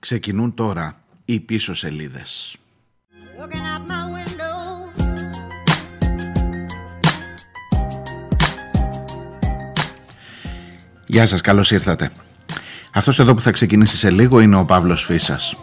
[0.00, 2.56] Ξεκινούν τώρα οι πίσω σελίδες.
[11.06, 12.10] Γεια σας, καλώς ήρθατε.
[12.92, 15.54] Αυτός εδώ που θα ξεκινήσει σε λίγο είναι ο Παύλος Φίσας.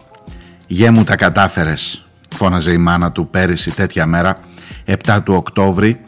[0.67, 2.05] «Γέ μου τα κατάφερες»,
[2.35, 4.37] φώναζε η μάνα του πέρυσι τέτοια μέρα,
[4.85, 6.01] 7 του Οκτώβρη,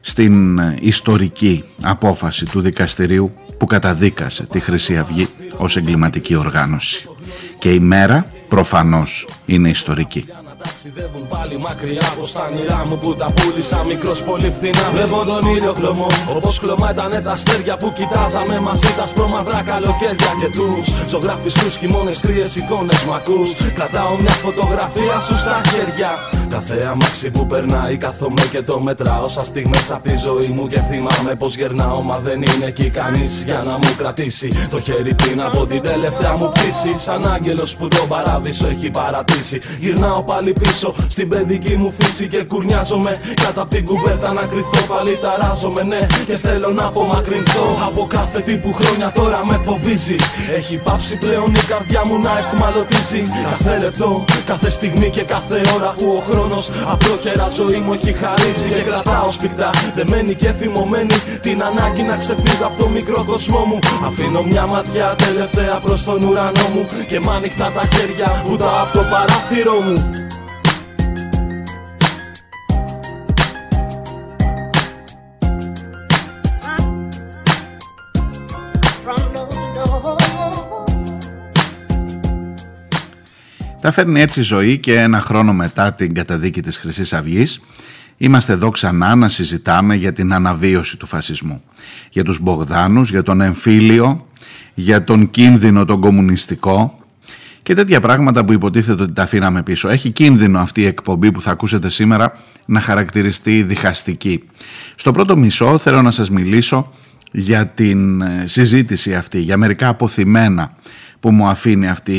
[0.00, 7.08] στην ιστορική απόφαση του δικαστηρίου που καταδίκασε τη Χρυσή Αυγή ως εγκληματική οργάνωση.
[7.58, 10.26] Και η μέρα προφανώς είναι ιστορική.
[10.62, 14.90] Ταξιδεύουν πάλι μακριά από τα όνειρά μου που τα πούλησα μικρός πολύ φθηνά.
[14.92, 16.06] Βλέπω τον ήλιο χλωμό.
[16.36, 22.20] Όπως χλωμά ήταν τα αστέρια που κοιτάζαμε μαζί τα σπρώμαυρα καλοκαίρια και τους ζωγραφιστούς χειμώνες,
[22.20, 23.54] κρύες εικόνες μακούς.
[23.74, 26.10] Κρατάω μια φωτογραφία σου στα χέρια.
[26.48, 29.28] Κάθε αμάξι που περνάει κάθομαι και το μετράω.
[29.28, 32.02] Σαν στιγμές από τη ζωή μου και θυμάμαι πως γερνάω.
[32.02, 34.48] Μα δεν είναι εκεί κανείς για να μου κρατήσει.
[34.70, 39.58] Το χέρι πριν από την τελευταία μου πτήση Σαν άγγελος που τον παράδεισο έχει παρατήσει.
[39.80, 43.20] Γυρνάω πάλι πίσω στην παιδική μου φύση Και κουρνιάζομαι.
[43.44, 46.06] Κάτω από την κουβέρτα να κρυθώ Πάλι ταράζομαι ναι.
[46.26, 50.16] Και θέλω να απομακρυνθώ Από κάθε τι που χρόνια τώρα με φοβίζει.
[50.50, 53.22] Έχει πάψει πλέον η καρδιά μου να εχμαλωτίζει.
[53.50, 56.37] Κάθε λεπτό, κάθε στιγμή και κάθε ώρα που ο χρόνος
[56.92, 59.70] Απλόχερα ζωή μου έχει χαρίσει και κρατάω σφιχτά.
[59.94, 63.78] Δεμένη και θυμωμένη την ανάγκη να ξεφύγω από το μικρό κόσμο μου.
[64.06, 68.80] Αφήνω μια ματιά τελευταία προς τον ουρανό μου Και μ' ανοιχτά τα χέρια που τα
[68.82, 70.27] από το παράθυρο μου
[83.80, 87.60] Τα φέρνει έτσι η ζωή και ένα χρόνο μετά την καταδίκη της χρυσής αυγής.
[88.16, 91.62] Είμαστε εδώ ξανά να συζητάμε για την αναβίωση του φασισμού.
[92.10, 94.26] Για τους Μπογδάνους, για τον εμφύλιο,
[94.74, 96.98] για τον κίνδυνο τον κομμουνιστικό
[97.62, 99.88] και τέτοια πράγματα που υποτίθεται ότι τα αφήναμε πίσω.
[99.88, 102.32] Έχει κίνδυνο αυτή η εκπομπή που θα ακούσετε σήμερα
[102.66, 104.44] να χαρακτηριστεί διχαστική.
[104.94, 106.92] Στο πρώτο μισό θέλω να σας μιλήσω
[107.32, 110.76] για την ε, συζήτηση αυτή, για μερικά αποθυμένα
[111.20, 112.16] που μου αφήνει αυτή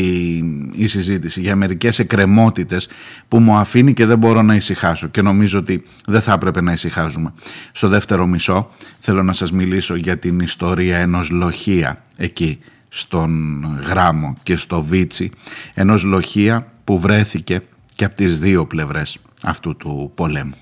[0.71, 2.87] η συζήτηση, για μερικές εκκρεμότητες
[3.27, 6.71] που μου αφήνει και δεν μπορώ να ησυχάσω και νομίζω ότι δεν θα έπρεπε να
[6.71, 7.33] ησυχάζουμε.
[7.71, 14.37] Στο δεύτερο μισό θέλω να σας μιλήσω για την ιστορία ενός λοχεία εκεί στον Γράμμο
[14.43, 15.31] και στο Βίτσι,
[15.73, 17.61] ενός λοχεία που βρέθηκε
[17.95, 20.55] και από τις δύο πλευρές αυτού του πολέμου.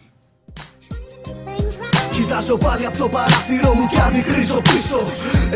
[2.18, 5.00] Κοιτάζω πάλι από το παράθυρο μου και αντικρίζω πίσω.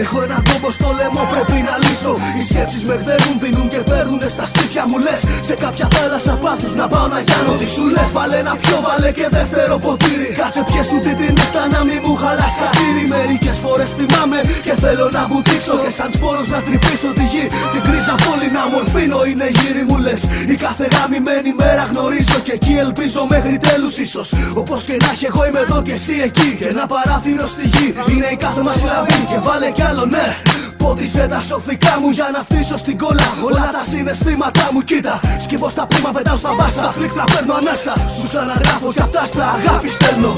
[0.04, 2.14] Έχω ένα κόμπο στο λαιμό, πρέπει να λύσω.
[2.38, 5.22] Οι σκέψεις με χδέρουν, δίνουν και παίρνουν στα στήθια μου λες.
[5.48, 8.10] Σε κάποια θάλασσα πάθους να πάω να γιάνω τι σου λες.
[8.18, 10.30] Βάλε ένα πιο βάλε και δεύτερο ποτήρι.
[10.40, 13.04] Κάτσε πιες του την νύχτα να μην μου χαλάς κατήρι.
[13.16, 15.76] Μερικές φορές θυμάμαι και θέλω να βουτήξω.
[15.84, 17.46] Και σαν σπόρος να τρυπήσω τη γη.
[17.74, 20.22] Την κρίζα πόλη να μορφύνω είναι γύρι μου λες.
[20.54, 24.28] Η κάθε γαμημένη μέρα γνωρίζω και εκεί ελπίζω μέχρι τέλους ίσως.
[24.62, 26.51] Όπως και να έχει, εγώ είμαι εδώ και εσύ εκεί.
[26.60, 30.36] Και ένα παράθυρο στη γη είναι η κάθε μας λαβή Και βάλε κι άλλο ναι.
[30.78, 35.20] Πόδισε τα σωθικά μου για να φτύσω στην κόλλα Όλα τα συναισθήματά μου κοίτα.
[35.40, 36.92] Σκύβω στα πρίμα πετάω στα μπάστα.
[36.98, 38.10] Πλήκτρα παίρνω ανάσα.
[38.20, 39.46] Σου ξαναγράφω κι απ' τα άστρα.
[39.50, 40.36] Αγάπη στέλνω.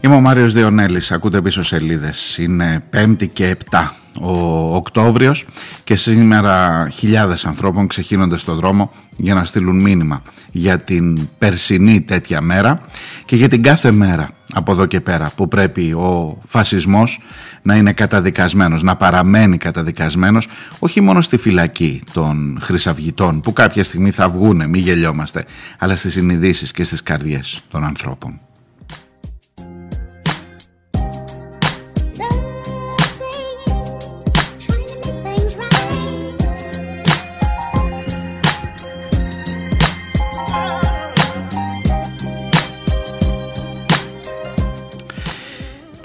[0.00, 5.44] Είμαι ο Μάριος Διονέλης, ακούτε πίσω σελίδες, είναι 5η και 7 ο Οκτώβριος
[5.84, 12.40] και σήμερα χιλιάδες ανθρώπων ξεχύνονται στο δρόμο για να στείλουν μήνυμα για την περσινή τέτοια
[12.40, 12.80] μέρα
[13.24, 17.20] και για την κάθε μέρα από εδώ και πέρα που πρέπει ο φασισμός
[17.62, 24.10] να είναι καταδικασμένος, να παραμένει καταδικασμένος όχι μόνο στη φυλακή των χρυσαυγητών που κάποια στιγμή
[24.10, 25.44] θα βγούνε, μη γελιόμαστε,
[25.78, 28.40] αλλά στις συνειδήσεις και στις καρδιές των ανθρώπων.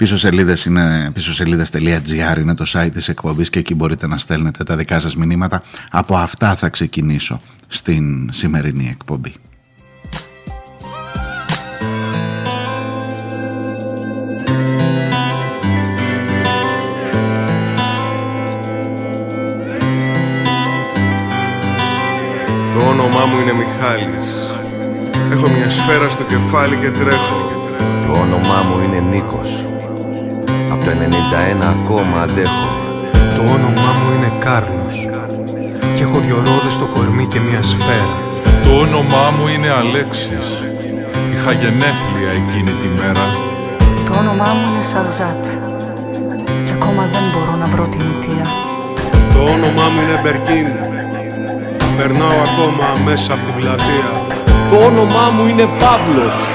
[0.04, 4.76] Πίσω σελίδες είναι πισωσελίδες.gr είναι το site της εκπομπής και εκεί μπορείτε να στέλνετε τα
[4.76, 5.62] δικά σας μηνύματα.
[5.90, 9.32] Από αυτά θα ξεκινήσω στην σημερινή εκπομπή.
[22.74, 24.50] Το όνομά μου είναι Μιχάλης.
[25.32, 27.50] Έχω μια σφαίρα στο κεφάλι και τρέχω.
[28.06, 29.73] Το όνομά μου είναι Νίκος.
[30.86, 30.98] Από το
[31.62, 32.68] 91 ακόμα αντέχω.
[33.36, 34.96] Το όνομά μου είναι Κάρλος.
[35.96, 38.16] Και έχω δυο ρόδες στο κορμί και μια σφαίρα.
[38.64, 40.46] Το όνομά μου είναι Αλέξης.
[41.32, 43.24] Είχα γενέθλια εκείνη τη μέρα.
[44.06, 45.44] Το Το όνομά μου είναι Σαρζάτ.
[46.66, 48.46] Και ακόμα δεν μπορώ να βρω την αιτία.
[49.34, 50.68] Το όνομά μου είναι Μπερκίν.
[51.96, 54.10] Περνάω ακόμα μέσα από την πλατεία.
[54.70, 56.53] Το όνομά μου είναι Παύλος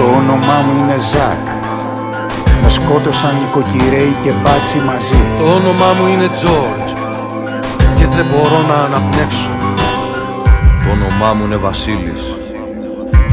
[0.00, 1.46] Το όνομά μου είναι Ζακ.
[2.62, 5.20] Με σκότωσαν νοικοκυρέοι και μπάτσι μαζί.
[5.38, 6.92] Το όνομά μου είναι George
[7.96, 9.50] Και δεν μπορώ να αναπνεύσω
[10.84, 12.39] Το όνομά μου είναι Βασίλης Κι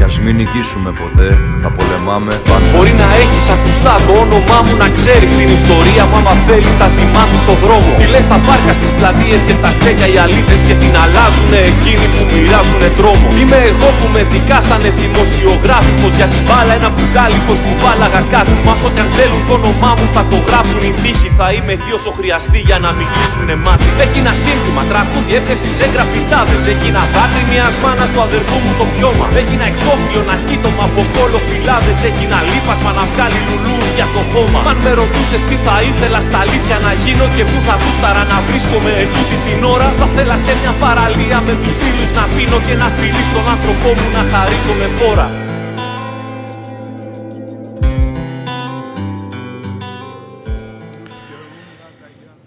[0.08, 1.28] ας μην νικήσουμε ποτέ,
[1.62, 2.68] θα πολεμάμε πάντα.
[2.74, 6.88] Μπορεί να έχεις ακουστά το όνομά μου να ξέρεις Την ιστορία μου άμα θέλεις τα
[6.96, 7.88] θυμάμαι στο δρόμο.
[7.98, 12.06] Τι λες στα πάρκα, στις πλατείες και στα στέλια οι αλήτες Και την αλλάζουνε εκείνοι
[12.14, 13.26] που μοιράζουνε τρόμο.
[13.40, 18.54] Είμαι εγώ που με δικάσανε δημοσιογράφικος Για την μπάλα ένα μπουκάλι πως μου βάλαγα κάτι.
[18.66, 21.28] Μας ό,τι αν θέλουν το όνομά μου θα το γράφουν οι τύχοι.
[21.38, 23.88] Θα είμαι εκεί όσο χρειαστεί για να μην κλείσουνε μάτι.
[24.04, 26.60] Έχει ένα σύνθημα, τραγούδι, έπτευση σε γραφιτάδες.
[26.72, 29.26] Έχει ένα δάκρυ μιας μάνας του αδερφού μου το πιώμα.
[29.40, 29.66] Έχει ένα
[29.98, 31.98] εξώφυλλο, ένα κοίτομα από κόλλο φυλάδες.
[32.08, 34.60] Έχει ένα λίπασμα να βγάλει λουλούδια το χώμα.
[34.70, 38.38] Αν με ρωτούσες τι θα ήθελα στα αλήθεια να γίνω Και πού θα γούσταρα να
[38.48, 42.74] βρίσκομαι ετούτη την ώρα Θα θέλα σε μια παραλία με τους φίλους να πίνω Και
[42.82, 45.28] να φιλεί στον άνθρωπό μου να χαρίζω με φόρα.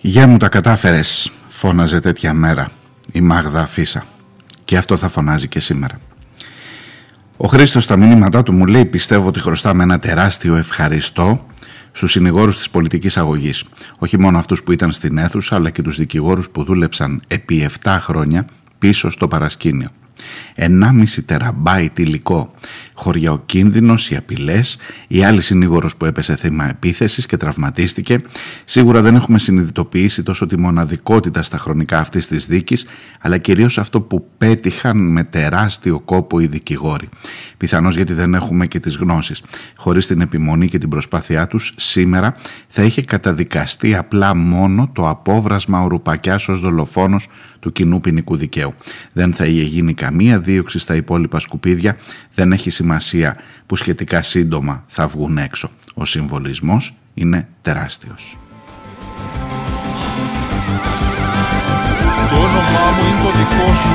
[0.03, 2.71] «Γεια μου τα κατάφερες» φώναζε τέτοια μέρα
[3.11, 4.03] η Μάγδα Φίσα.
[4.65, 5.99] Και αυτό θα φωνάζει και σήμερα.
[7.43, 11.45] Ο Χρήστος στα μηνύματά του μου λέει πιστεύω ότι χρωστάμε ένα τεράστιο ευχαριστώ
[11.91, 13.63] στους συνηγόρους της πολιτικής αγωγής.
[13.97, 17.97] Όχι μόνο αυτούς που ήταν στην αίθουσα αλλά και τους δικηγόρους που δούλεψαν επί 7
[17.99, 18.45] χρόνια
[18.77, 19.89] πίσω στο παρασκήνιο.
[20.55, 22.53] 1,5 τεραμπάιτ υλικό.
[23.03, 24.77] Χωριά ο κίνδυνος, οι απειλές,
[25.07, 28.21] η άλλη συνήγορος που έπεσε θύμα επίθεσης και τραυματίστηκε.
[28.65, 32.85] Σίγουρα δεν έχουμε συνειδητοποιήσει τόσο τη μοναδικότητα στα χρονικά αυτής της δίκης,
[33.21, 37.09] αλλά κυρίως αυτό που πέτυχαν με τεράστιο κόπο οι δικηγόροι.
[37.57, 39.41] Πιθανώς γιατί δεν έχουμε και τις γνώσεις.
[39.77, 42.35] Χωρίς την επιμονή και την προσπάθειά τους, σήμερα
[42.67, 47.27] θα είχε καταδικαστεί απλά μόνο το απόβρασμα ο Ρουπακιάς ως δολοφόνος
[47.59, 48.73] του κοινού ποινικού δικαίου.
[49.13, 51.97] Δεν θα είχε γίνει καμία δίωξη στα υπόλοιπα σκουπίδια,
[52.33, 52.89] δεν έχει σημασία
[53.65, 55.69] που σχετικά σύντομα θα βγουν έξω.
[55.93, 58.37] Ο συμβολισμός είναι τεράστιος.
[62.29, 63.93] Το όνομά μου είναι το δικό σου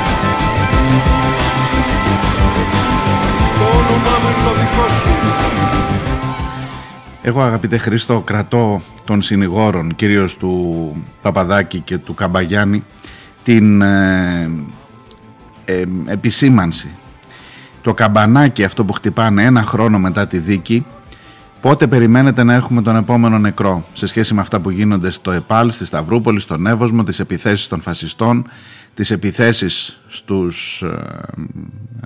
[3.59, 5.11] Το όνομά μου είναι το δικό σου
[7.23, 12.85] Εγώ αγαπητέ Χρήστο κρατώ των συνηγόρων κυρίως του Παπαδάκη και του Καμπαγιάννη
[13.43, 14.51] την ε,
[15.65, 16.89] ε, επισήμανση
[17.87, 20.87] το καμπανάκι αυτό που χτυπάνε ένα χρόνο μετά τη δίκη
[21.61, 25.71] πότε περιμένετε να έχουμε τον επόμενο νεκρό σε σχέση με αυτά που γίνονται στο ΕΠΑΛ,
[25.71, 28.49] στη Σταυρούπολη, στον Εύωσμο, τις επιθέσεις των φασιστών,
[28.95, 30.97] τις επιθέσεις στους ε,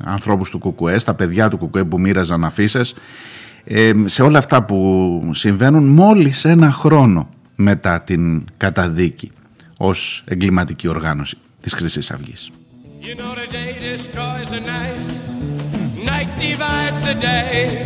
[0.04, 2.80] ανθρώπους του Κουκουέ, στα παιδιά του Κουκουέ που μοίραζαν αφήσει.
[3.64, 9.30] Ε, σε όλα αυτά που συμβαίνουν μόλις ένα χρόνο μετά την καταδίκη
[9.78, 12.50] ως εγκληματική οργάνωση της Χρυσής Αυγής.
[13.02, 15.69] You know the day destroys the night,
[16.20, 17.84] night divides the day.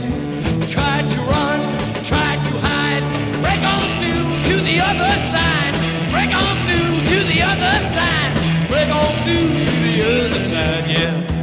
[0.67, 1.61] Try to run,
[2.03, 3.05] try to hide,
[3.43, 5.75] break on through to the other side,
[6.11, 8.35] break on through to the other side,
[8.69, 11.34] break on through to the other side, yeah.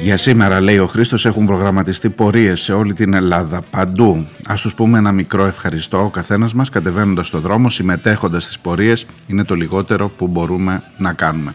[0.00, 4.26] Για σήμερα, λέει ο Χρήστος, έχουν προγραμματιστεί πορείες σε όλη την Ελλάδα, παντού.
[4.46, 9.06] Ας τους πούμε ένα μικρό ευχαριστώ ο καθένας μας, κατεβαίνοντας στο δρόμο, συμμετέχοντας στις πορείες,
[9.26, 11.54] είναι το λιγότερο που μπορούμε να κάνουμε.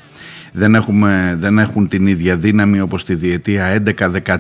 [0.52, 3.84] Δεν, έχουμε, δεν έχουν την ίδια δύναμη όπως τη διετία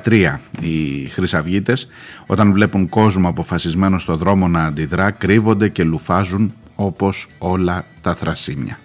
[0.03, 1.87] 11-13 οι χρυσαυγίτες.
[2.25, 8.79] Όταν βλέπουν κόσμο αποφασισμένο στο δρόμο να αντιδρά, κρύβονται και λουφάζουν όπως όλα τα θρασίμια.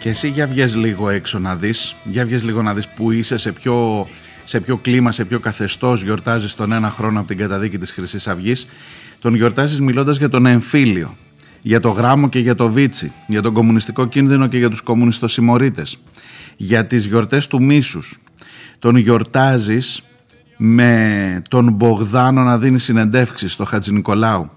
[0.00, 3.36] Και εσύ για βγες λίγο έξω να δεις, για βγες λίγο να δεις που είσαι,
[3.36, 4.08] σε ποιο,
[4.44, 8.28] σε ποιο κλίμα, σε ποιο καθεστώς γιορτάζεις τον ένα χρόνο από την καταδίκη της χρυσής
[8.28, 8.66] αυγής.
[9.20, 11.16] Τον γιορτάζεις μιλώντας για τον εμφύλιο,
[11.60, 15.98] για το γράμμο και για το βίτσι, για τον κομμουνιστικό κίνδυνο και για τους κομμουνιστοσημωρίτες,
[16.56, 18.18] για τις γιορτές του μίσους.
[18.78, 20.02] Τον γιορτάζεις
[20.56, 24.50] με τον Μπογδάνο να δίνει συνεντεύξεις στο Χατζη Νικολάου.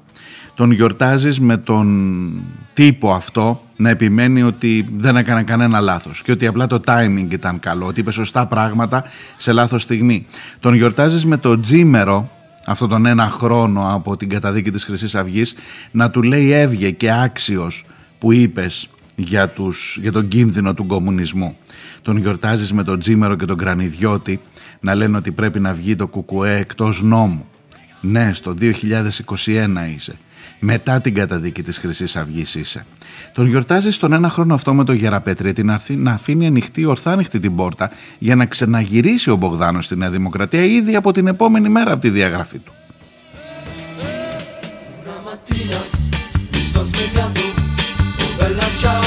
[0.56, 2.42] Τον γιορτάζεις με τον
[2.74, 7.60] τύπο αυτό να επιμένει ότι δεν έκανε κανένα λάθος και ότι απλά το timing ήταν
[7.60, 9.04] καλό, ότι είπε σωστά πράγματα
[9.36, 10.26] σε λάθος στιγμή.
[10.60, 12.30] Τον γιορτάζεις με τον τζίμερο
[12.66, 15.56] αυτόν τον ένα χρόνο από την καταδίκη της χρυσής αυγής
[15.92, 17.86] να του λέει έβγε και άξιος
[18.20, 21.58] που είπες για, τους, για τον κίνδυνο του κομμουνισμού.
[22.02, 24.40] Τον γιορτάζεις με τον Τζίμερο και τον Κρανιδιώτη
[24.80, 27.46] να λένε ότι πρέπει να βγει το κουκουέ εκτός νόμου.
[28.02, 28.72] Ναι, στο 2021
[29.96, 30.18] είσαι.
[30.66, 32.86] Μετά την καταδίκη της χρυσής αυγής είσαι.
[33.34, 37.56] Τον γιορτάζεις στον ένα χρόνο αυτό με τον Γεραπέτρη να, να αφήνει ανοιχτή, ορθάνυχτη την
[37.56, 42.02] πόρτα για να ξαναγυρίσει ο Μπογδάνος στη Νέα Δημοκρατία ήδη από την επόμενη μέρα από
[42.02, 42.74] τη διαγραφή του.
[48.74, 49.03] portami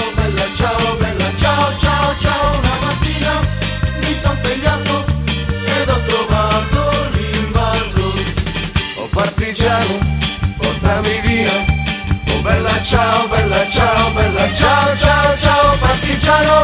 [12.90, 16.56] ciao, bella ciao, bella ciao, ciao, ciao, partigiano,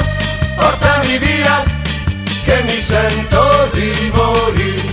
[0.59, 1.57] portami via,
[2.47, 3.43] che mi sento
[3.77, 4.91] di morire.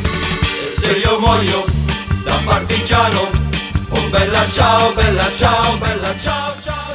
[0.81, 1.59] Se io muoio
[2.25, 3.21] da partigiano,
[3.95, 6.88] oh bella ciao, bella ciao, bella ciao, ciao.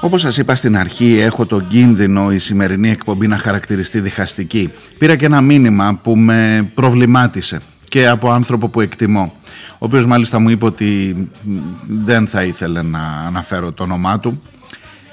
[0.00, 4.70] Όπως σας είπα στην αρχή έχω τον κίνδυνο η σημερινή εκπομπή να χαρακτηριστεί διχαστική.
[4.98, 7.60] Πήρα και ένα μήνυμα που με προβλημάτισε
[7.94, 9.32] και από άνθρωπο που εκτιμώ
[9.72, 11.16] ο οποίος μάλιστα μου είπε ότι
[11.88, 14.42] δεν θα ήθελε να αναφέρω το όνομά του.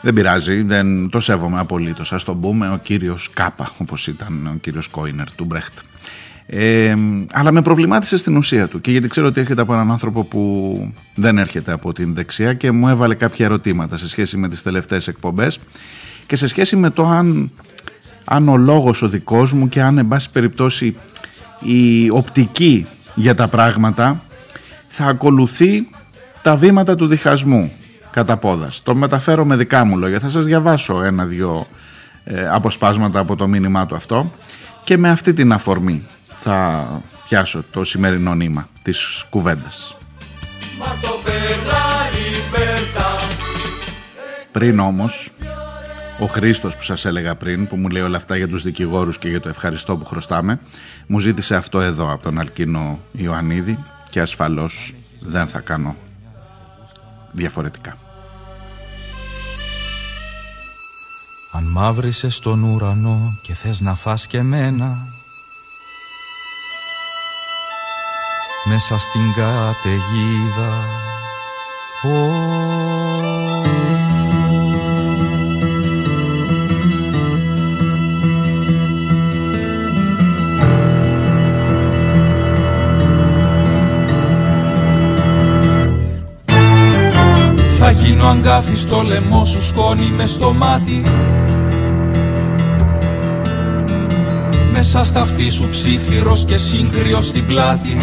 [0.02, 2.14] Δεν πειράζει, δεν το σέβομαι απολύτως.
[2.14, 5.74] Ας το πούμε ο κύριος Κάπα όπως ήταν ο κύριος Κόινερ του Μπρέχτ.
[6.46, 6.96] Ε,
[7.32, 10.94] αλλά με προβλημάτισε στην ουσία του και γιατί ξέρω ότι έρχεται από έναν άνθρωπο που
[11.16, 15.08] δεν έρχεται από την δεξιά και μου έβαλε κάποια ερωτήματα σε σχέση με τις τελευταίες
[15.08, 15.60] εκπομπές
[16.26, 17.52] και σε σχέση με το αν,
[18.26, 20.96] αν ο λόγος ο δικός μου και αν εν πάση περιπτώσει
[21.62, 24.22] η οπτική για τα πράγματα
[24.88, 25.88] θα ακολουθεί
[26.42, 27.72] τα βήματα του διχασμού
[28.12, 28.84] κατά πόδας.
[28.84, 30.20] Το μεταφέρω με δικά μου λόγια.
[30.20, 31.68] Θα σας διαβάσω ένα-δυο
[32.24, 34.32] ε, αποσπάσματα από το μήνυμά του αυτό
[34.84, 36.88] και με αυτή την αφορμή θα
[37.28, 39.96] πιάσω το σημερινό νήμα της κουβέντας.
[44.52, 45.32] Πριν όμως
[46.22, 49.30] ο Χρήστος που σας έλεγα πριν που μου λέει όλα αυτά για τους δικηγόρους και
[49.30, 50.60] για το ευχαριστώ που χρωστάμε
[51.08, 55.96] μου ζήτησε αυτό εδώ από τον Αλκίνο Ιωαννίδη και ασφαλώς δεν θα κάνω
[57.32, 57.98] διαφορετικά.
[61.54, 64.96] Αν μαύρισες τον ουρανό και θες να φας και μένα
[68.66, 70.74] Μέσα στην καταιγίδα
[72.02, 72.91] Θα
[88.22, 91.04] γίνω αγκάθι στο λαιμό σου σκόνη μες στο μάτι.
[94.72, 97.98] Μέσα στα αυτή σου ψήθυρος και σύγκριος στην πλάτη.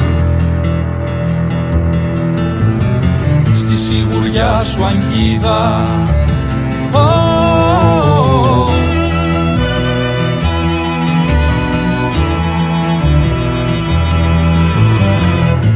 [3.55, 5.87] Στη σιγουριά σου αγγίδα.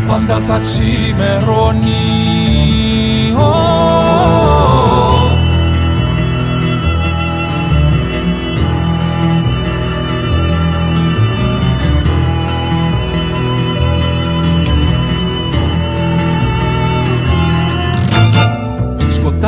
[0.06, 1.92] Πάντα θα ξημερώνει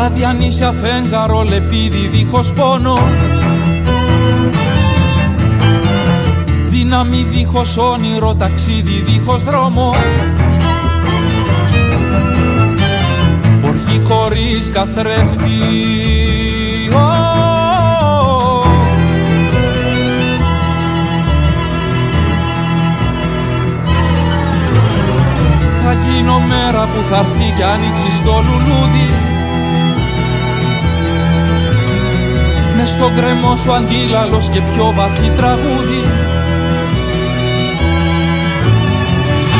[0.04, 2.98] Σκοτάδι αν είσαι αφέγγαρο λεπίδι δίχως πόνο.
[6.66, 9.94] Δύναμη δίχως όνειρο ταξίδι δίχως δρόμο.
[13.64, 15.60] Οργή χωρίς καθρέφτη.
[25.84, 29.33] Θα γίνω μέρα που θα έρθει κι άνοιξει στο λουλούδι
[32.84, 36.04] Μες στον κρεμό σου αντίλαλος και πιο βαθύ τραγούδι.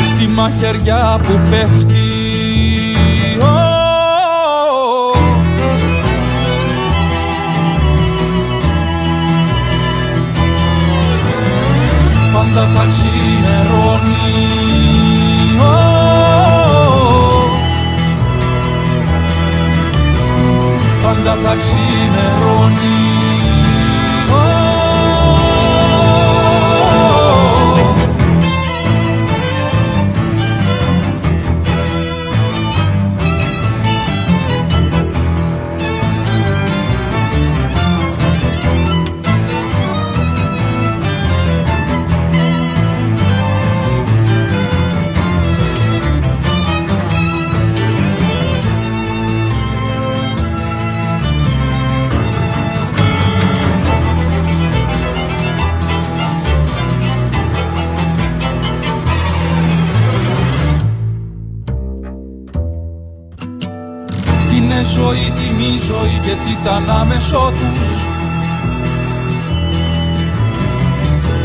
[0.05, 1.95] Στη μαχαιριά που πέφτει
[12.33, 14.15] Πάντα θα ξημερώνει
[21.03, 22.04] Πάντα θα ξημερώνει
[66.65, 67.79] ζωή και τι τα ανάμεσό τους.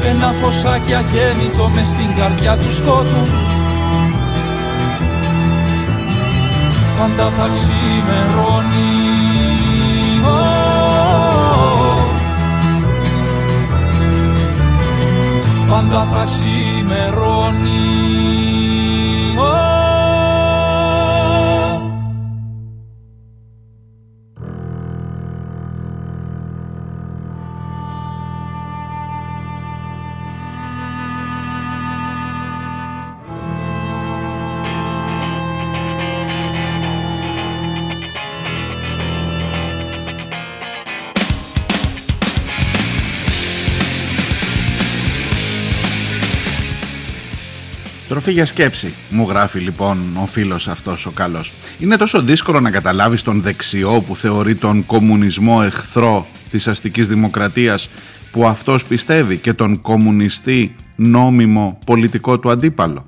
[0.09, 3.31] Ένα φωσάκι αγέννητο μες στην καρδιά τους σκότους.
[6.99, 8.99] Πάντα θα ξημερώνει.
[15.69, 17.81] Πάντα θα ξημερώνει
[48.21, 51.53] Τροφή για σκέψη, μου γράφει λοιπόν ο φίλος αυτός ο καλός.
[51.79, 57.89] Είναι τόσο δύσκολο να καταλάβεις τον δεξιό που θεωρεί τον κομμουνισμό εχθρό της αστικής δημοκρατίας
[58.31, 63.07] που αυτός πιστεύει και τον κομμουνιστή νόμιμο πολιτικό του αντίπαλο.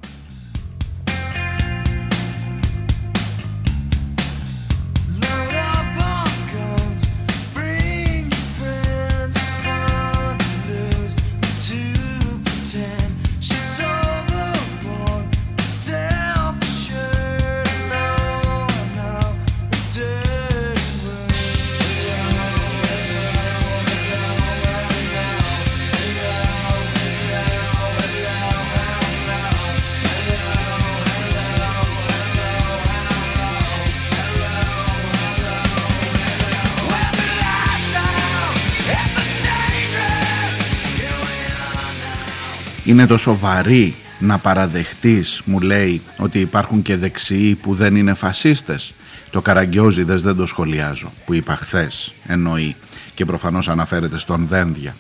[42.93, 48.95] Είναι τόσο βαρύ να παραδεχτείς, μου λέει, ότι υπάρχουν και δεξιοί που δεν είναι φασίστες.
[49.31, 52.77] Το Καραγκιόζιδες δεν το σχολιάζω, που είπα χθες εννοεί
[53.15, 54.97] και προφανώς αναφέρεται στον Δένδια.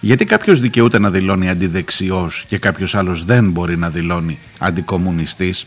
[0.00, 5.66] Γιατί κάποιος δικαιούται να δηλώνει αντιδεξιός και κάποιος άλλος δεν μπορεί να δηλώνει αντικομουνιστής;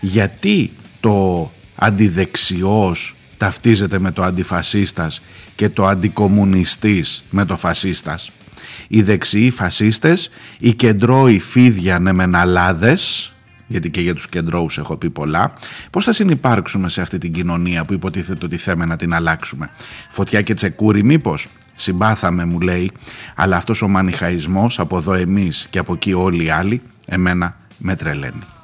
[0.00, 5.22] Γιατί το αντιδεξιός ταυτίζεται με το αντιφασίστας
[5.54, 8.30] και το αντικομουνιστής με το φασίστας;
[8.88, 13.32] Οι δεξιοί φασίστες, οι κεντρώοι φίδια νεμεναλάδες,
[13.66, 15.52] γιατί και για τους κεντρώους έχω πει πολλά,
[15.90, 19.70] πώς θα συνεπάρξουμε σε αυτή την κοινωνία που υποτίθεται ότι θέμε να την αλλάξουμε.
[20.10, 22.90] Φωτιά και τσεκούρι μήπως, συμπάθαμε μου λέει,
[23.34, 27.96] αλλά αυτός ο μανιχαϊσμός από εδώ εμείς και από εκεί όλοι οι άλλοι, εμένα με
[27.96, 28.55] τρελαίνει.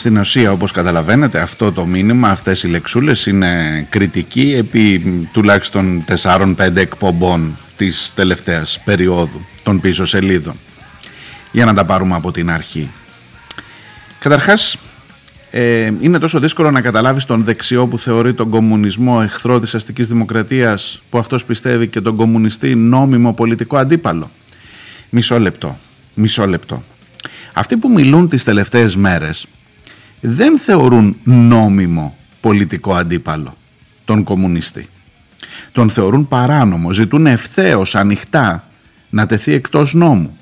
[0.00, 5.00] Στην ουσία όπως καταλαβαίνετε αυτό το μήνυμα, αυτές οι λεξούλες είναι κριτική επί
[5.32, 10.54] τουλάχιστον 4-5 εκπομπών της τελευταίας περίοδου των πίσω σελίδων.
[11.52, 12.90] Για να τα πάρουμε από την αρχή.
[14.18, 14.76] Καταρχάς
[15.50, 20.08] ε, είναι τόσο δύσκολο να καταλάβεις τον δεξιό που θεωρεί τον κομμουνισμό εχθρό της αστικής
[20.08, 24.30] δημοκρατίας που αυτός πιστεύει και τον κομμουνιστή νόμιμο πολιτικό αντίπαλο.
[25.10, 25.78] Μισό λεπτό,
[26.14, 26.82] μισό λεπτό.
[27.52, 29.46] Αυτοί που μιλούν τις τελευταίες μέρες
[30.20, 33.56] δεν θεωρούν νόμιμο πολιτικό αντίπαλο
[34.04, 34.86] τον κομμουνιστή.
[35.72, 38.64] Τον θεωρούν παράνομο, ζητούν ευθέως ανοιχτά
[39.10, 40.36] να τεθεί εκτός νόμου.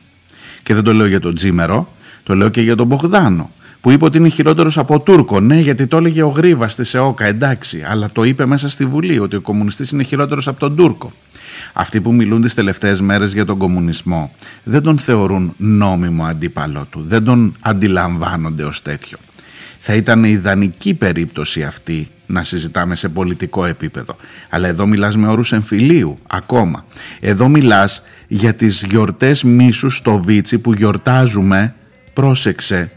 [0.62, 4.05] Και δεν το λέω για τον Τζίμερο, το λέω και για τον Μπογδάνο, που είπε
[4.05, 5.41] ότι είναι χειρότερος από Τούρκο.
[5.41, 9.19] Ναι, γιατί το έλεγε ο Γρίβας στη ΣΕΟΚΑ, εντάξει, αλλά το είπε μέσα στη Βουλή
[9.19, 11.12] ότι ο κομμουνιστής είναι χειρότερος από τον Τούρκο.
[11.73, 14.33] Αυτοί που μιλούν τις τελευταίες μέρες για τον κομμουνισμό
[14.64, 19.19] δεν τον θεωρούν νόμιμο αντίπαλό του, δεν τον αντιλαμβάνονται ως τέτοιο.
[19.79, 24.17] Θα ήταν ιδανική περίπτωση αυτή να συζητάμε σε πολιτικό επίπεδο.
[24.51, 26.85] Αλλά εδώ μιλάς με όρους εμφυλίου ακόμα.
[27.21, 31.75] Εδώ μιλάς για τις γιορτές μίσου στο Βίτσι που γιορτάζουμε,
[32.12, 32.91] πρόσεξε,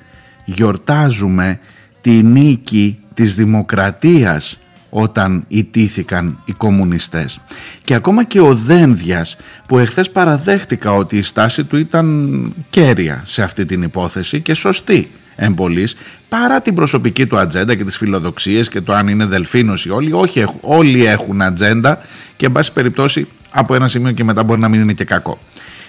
[0.46, 1.60] γιορτάζουμε
[2.02, 4.58] τη νίκη της δημοκρατίας
[4.90, 7.40] όταν ιτήθηκαν οι κομμουνιστές.
[7.84, 13.44] Και ακόμα και ο Δένδιας που εχθές παραδέχτηκα ότι η στάση του ήταν κέρια σε
[13.44, 15.96] αυτή την υπόθεση και σωστή εμπολής
[16.30, 20.14] παρά την προσωπική του ατζέντα και τις φιλοδοξίες και το αν είναι δελφίνος ή όλοι.
[20.14, 22.02] Όχι, όλοι έχουν ατζέντα
[22.36, 25.40] και εν πάση περιπτώσει από ένα σημείο και μετά μπορεί να μην είναι και κακό.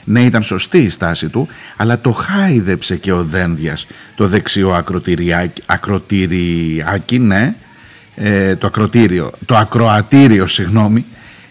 [0.05, 4.73] Ναι, ήταν σωστή η στάση του, αλλά το χάιδεψε και ο Δένδιας το δεξιό
[5.67, 7.55] ακροτηριάκι, ναι,
[8.15, 11.05] ε, το ακροτήριο, το ακροατήριο, συγγνώμη,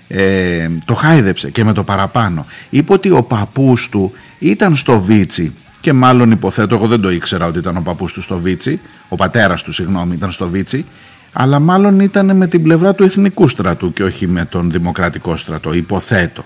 [0.07, 2.45] ε, το χάιδεψε και με το παραπάνω.
[2.69, 7.45] Είπε ότι ο παππούς του ήταν στο Βίτσι και μάλλον υποθέτω, εγώ δεν το ήξερα
[7.45, 10.85] ότι ήταν ο παππούς του στο Βίτσι, ο πατέρας του συγγνώμη ήταν στο Βίτσι,
[11.33, 15.73] αλλά μάλλον ήταν με την πλευρά του εθνικού στρατού και όχι με τον δημοκρατικό στρατό,
[15.73, 16.43] υποθέτω.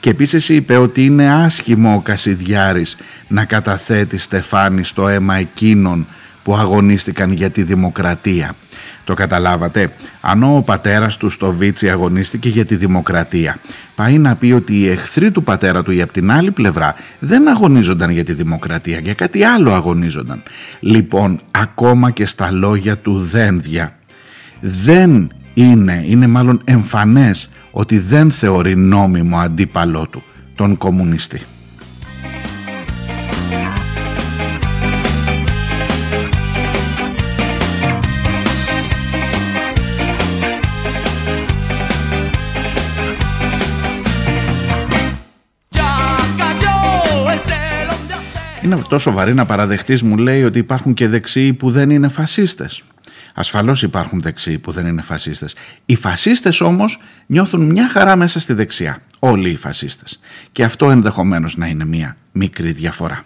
[0.00, 2.96] Και επίσης είπε ότι είναι άσχημο ο Κασιδιάρης
[3.28, 6.06] να καταθέτει στεφάνι στο αίμα εκείνων
[6.44, 8.54] που αγωνίστηκαν για τη δημοκρατία.
[9.04, 9.92] Το καταλάβατε.
[10.20, 13.58] Αν ο πατέρας του στο Βίτσι αγωνίστηκε για τη δημοκρατία,
[13.94, 17.48] πάει να πει ότι οι εχθροί του πατέρα του ή από την άλλη πλευρά δεν
[17.48, 20.42] αγωνίζονταν για τη δημοκρατία, για κάτι άλλο αγωνίζονταν.
[20.80, 23.96] Λοιπόν, ακόμα και στα λόγια του Δένδια,
[24.60, 30.22] δεν είναι, είναι μάλλον εμφανές ότι δεν θεωρεί νόμιμο αντίπαλό του
[30.54, 31.40] τον κομμουνιστή.
[48.74, 52.82] Είναι τόσο βαρύ να παραδεχτείς μου λέει ότι υπάρχουν και δεξιοί που δεν είναι φασίστες.
[53.34, 55.54] Ασφαλώς υπάρχουν δεξιοί που δεν είναι φασίστες.
[55.86, 58.98] Οι φασίστες όμως νιώθουν μια χαρά μέσα στη δεξιά.
[59.18, 60.20] Όλοι οι φασίστες.
[60.52, 63.24] Και αυτό ενδεχομένως να είναι μια μικρή διαφορά.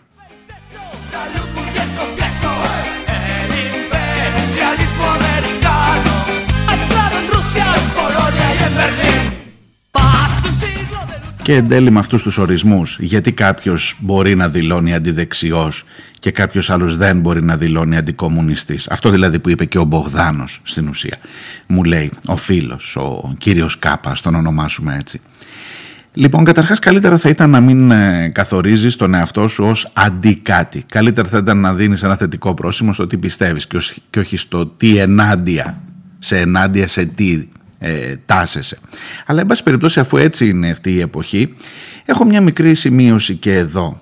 [11.49, 15.85] Και εν τέλει με αυτούς τους ορισμούς, γιατί κάποιος μπορεί να δηλώνει αντιδεξιός
[16.19, 18.89] και κάποιος άλλος δεν μπορεί να δηλώνει αντικομουνιστής.
[18.89, 21.17] Αυτό δηλαδή που είπε και ο Μπογδάνος στην ουσία.
[21.67, 25.21] Μου λέει ο φίλος, ο κύριος Κάπα, τον ονομάσουμε έτσι.
[26.13, 30.85] Λοιπόν, καταρχάς καλύτερα θα ήταν να μην ε, καθορίζεις τον εαυτό σου ως αντικάτι.
[30.89, 33.67] Καλύτερα θα ήταν να δίνεις ένα θετικό πρόσημο στο τι πιστεύεις
[34.11, 35.81] και όχι στο τι ενάντια,
[36.19, 38.79] σε ενάντια σε τι ε, τάσεσαι.
[39.27, 41.55] Αλλά εν πάση περιπτώσει αφού έτσι είναι αυτή η εποχή
[42.05, 44.01] έχω μια μικρή σημείωση και εδώ.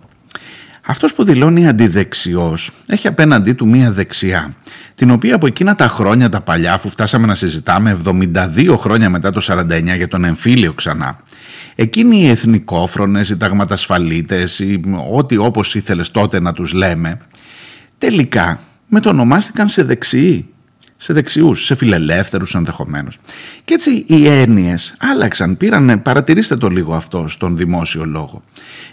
[0.88, 4.54] Αυτός που δηλώνει αντιδεξιός έχει απέναντί του μία δεξιά
[4.94, 9.30] την οποία από εκείνα τα χρόνια τα παλιά αφού φτάσαμε να συζητάμε 72 χρόνια μετά
[9.30, 11.20] το 49 για τον εμφύλιο ξανά
[11.74, 14.80] εκείνοι οι εθνικόφρονες, οι ταγματασφαλίτες, οι,
[15.12, 17.18] ό,τι όπως ήθελες τότε να τους λέμε
[17.98, 20.48] τελικά μετονομάστηκαν σε δεξιοί
[20.96, 23.18] σε δεξιούς, σε φιλελεύθερους ενδεχομένως.
[23.64, 28.42] Και έτσι οι έννοιες άλλαξαν, πήραν, παρατηρήστε το λίγο αυτό στον δημόσιο λόγο.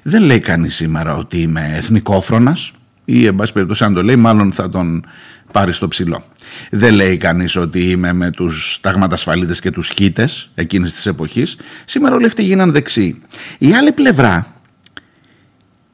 [0.03, 2.71] Δεν λέει κανείς σήμερα ότι είμαι εθνικόφρονας
[3.05, 5.05] ή εν πάση περιπτώσει αν το λέει μάλλον θα τον
[5.51, 6.23] πάρει στο ψηλό.
[6.69, 11.57] Δεν λέει κανείς ότι είμαι με τους ταγματασφαλίτες και τους χίτες εκείνης της εποχής.
[11.85, 13.21] Σήμερα όλοι αυτοί γίναν δεξιοί.
[13.57, 14.55] Η άλλη πλευρά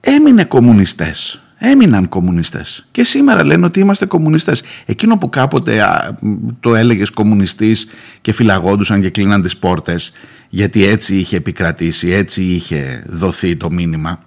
[0.01, 4.61] έμεινε κομμουνιστές έμειναν κομμουνιστές και σήμερα λένε ότι είμαστε κομμουνιστές.
[4.85, 5.83] Εκείνο που κάποτε
[6.59, 7.87] το έλεγες κομμουνιστής
[8.21, 10.11] και φυλαγόντουσαν και κλείναν τις πόρτες
[10.49, 14.23] γιατί έτσι είχε επικρατήσει, έτσι είχε δοθεί το μήνυμα.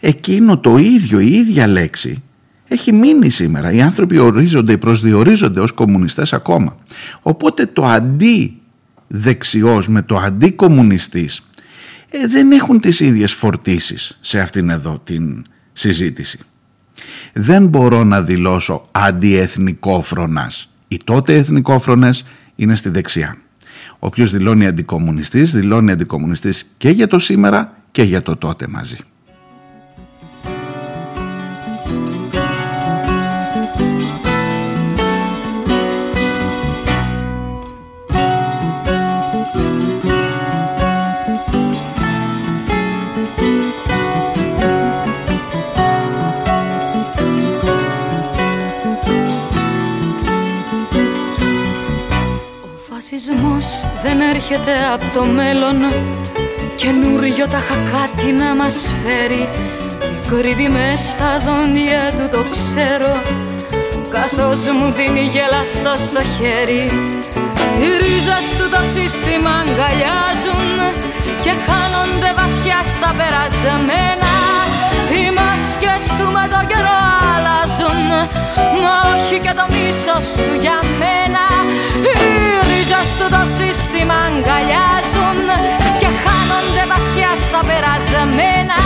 [0.00, 2.22] Εκείνο το ίδιο, η ίδια λέξη
[2.68, 3.72] έχει μείνει σήμερα.
[3.72, 6.76] Οι άνθρωποι ορίζονται, προσδιορίζονται ως κομμουνιστές ακόμα.
[7.22, 8.56] Οπότε το αντί
[9.08, 11.40] δεξιός με το αντί κομμουνιστής
[12.10, 16.38] ε, δεν έχουν τις ίδιες φορτίσεις σε αυτήν εδώ την συζήτηση
[17.32, 20.68] δεν μπορώ να δηλώσω αντιεθνικόφρονας.
[20.88, 22.24] Οι τότε εθνικόφρονες
[22.56, 23.36] είναι στη δεξιά.
[23.98, 28.98] Όποιος δηλώνει αντικομουνιστής, δηλώνει αντικομουνιστής και για το σήμερα και για το τότε μαζί.
[53.02, 53.66] Φασισμός
[54.02, 55.76] δεν έρχεται από το μέλλον.
[56.74, 57.62] Καινούριο τα
[57.92, 59.48] κάτι να μας φέρει.
[59.98, 63.14] Τι κρύβει μες στα δόντια του το ξέρω.
[64.16, 66.84] Καθώς μου δίνει γελαστό στο χέρι.
[67.80, 70.76] Οι ρίζες του το σύστημα αγκαλιάζουν
[71.44, 74.34] Και χάνονται βαθιά στα περασμένα.
[75.14, 77.00] Οι μάσκες του με το καιρό
[77.32, 78.08] αλλάζουν
[78.82, 81.44] Μα όχι και το μίσος του για μένα
[82.84, 85.46] στο το σύστημα αγκαλιάζουν
[86.00, 88.76] και χάνονται βαθιά στα περασμένα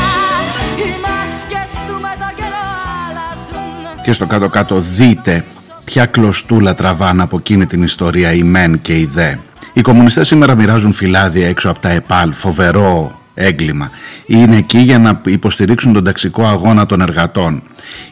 [0.77, 2.67] οι μάσκες του με το καιρό
[3.09, 5.45] αλλάζουν και στο κάτω κάτω δείτε
[5.85, 9.35] ποια κλωστούλα τραβάνε από εκείνη την ιστορία οι μεν και οι δε
[9.73, 13.91] οι κομμουνιστές σήμερα μοιράζουν φυλάδια έξω από τα ΕΠΑΛ, φοβερό έγκλημα.
[14.27, 17.63] Είναι εκεί για να υποστηρίξουν τον ταξικό αγώνα των εργατών.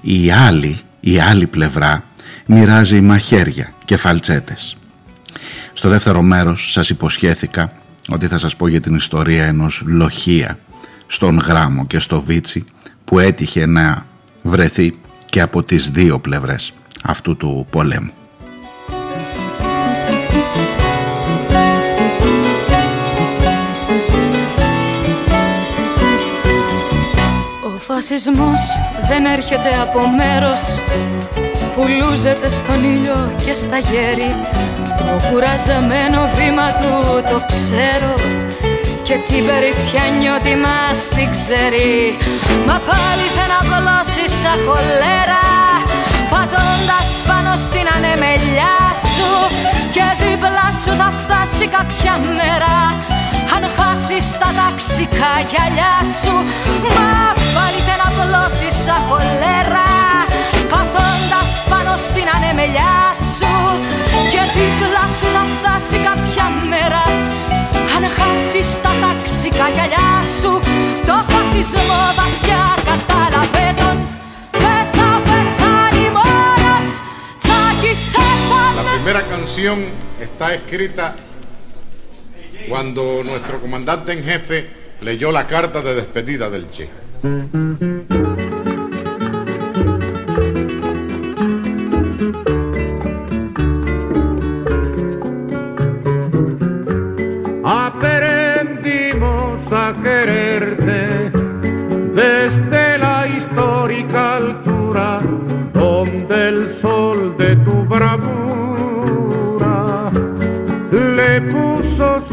[0.01, 2.05] Η άλλη, η άλλη πλευρά
[2.47, 4.77] μοιράζει μαχαίρια και φαλτσέτες.
[5.77, 7.73] Στο δεύτερο μέρος σας υποσχέθηκα
[8.11, 10.59] ότι θα σας πω για την ιστορία ενός λοχεία
[11.07, 12.65] στον Γράμμο και στο Βίτσι
[13.05, 14.07] που έτυχε να
[14.43, 18.11] βρεθεί και από τις δύο πλευρές αυτού του πολέμου.
[27.67, 28.61] Ο φασισμός
[29.09, 30.61] δεν έρχεται από μέρος
[31.75, 34.31] που λούζεται στον ήλιο και στα γέρη
[34.99, 36.93] το κουραζεμένο βήμα του
[37.31, 38.15] το ξέρω
[39.07, 41.93] και την περισσιά νιώτη μας την ξέρει.
[42.67, 45.45] Μα πάλι θα να βολώσει σαν χολέρα
[46.33, 48.77] Πατώντας πάνω στην ανεμελιά
[49.15, 49.31] σου.
[49.95, 52.77] Και δίπλα σου θα φτάσει κάποια μέρα
[53.55, 56.35] Αν χάσεις τα ταξικά γυαλιά σου.
[56.97, 57.13] Μα
[57.55, 59.94] πάλι θα να βολώσει σαν χολέρα Πατώντας πάνω
[61.97, 62.97] στην ανεμελιά
[63.37, 63.55] σου.
[64.33, 67.05] Και δίπλα σου θα φτάσει κάποια μέρα.
[67.97, 70.51] Αν χάσεις τα ταξικά γυαλιά σου
[71.09, 73.97] Το φασισμό βαθιά κατάλαβε τον
[74.63, 76.91] Δεν θα πεθάνει μόνος.
[78.79, 79.77] La primera canción
[80.27, 81.05] está escrita
[82.71, 84.57] cuando nuestro comandante en jefe
[85.09, 86.87] leyó la carta de despedida del Che.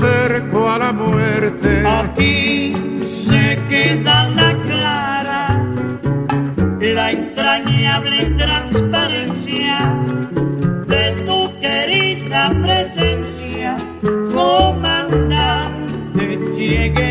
[0.02, 1.84] Cerco a la muerte.
[1.86, 5.42] Aquí se queda la clara,
[6.80, 9.78] la entrañable transparencia
[10.88, 13.78] de tu querida presencia,
[14.34, 15.82] comandante
[16.56, 17.11] Che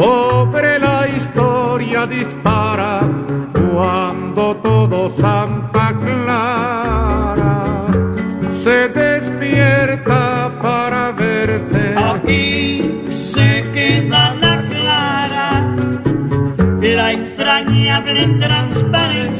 [0.00, 3.00] sobre la historia dispara
[3.52, 7.86] cuando todo Santa Clara
[8.54, 11.94] se despierta para verte.
[12.14, 15.76] Aquí se queda la clara,
[16.80, 19.39] la entrañable transparencia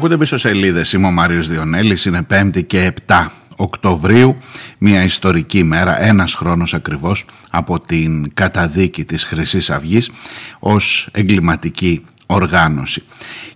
[0.00, 0.92] Ακούτε πίσω σελίδες.
[0.92, 2.04] Είμαι ο Μάριος Διονέλης.
[2.04, 4.36] Είναι 5η και 7 Οκτωβρίου,
[4.78, 10.10] μια ιστορική μέρα, ένας χρόνος ακριβώς από την καταδίκη της χρυσής Αυγής
[10.58, 13.02] ως εγκληματική οργάνωση.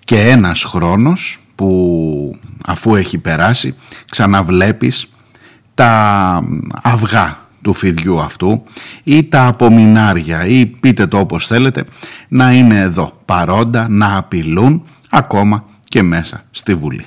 [0.04, 3.76] Και ένας χρόνος που αφού έχει περάσει
[4.10, 5.12] ξαναβλέπεις
[5.74, 6.42] τα
[6.82, 8.62] αυγά του φιδιού αυτού
[9.02, 11.84] ή τα απομεινάρια ή πείτε το όπως θέλετε
[12.28, 17.06] να είναι εδώ παρόντα, να απειλούν ακόμα και μέσα στη Βουλή.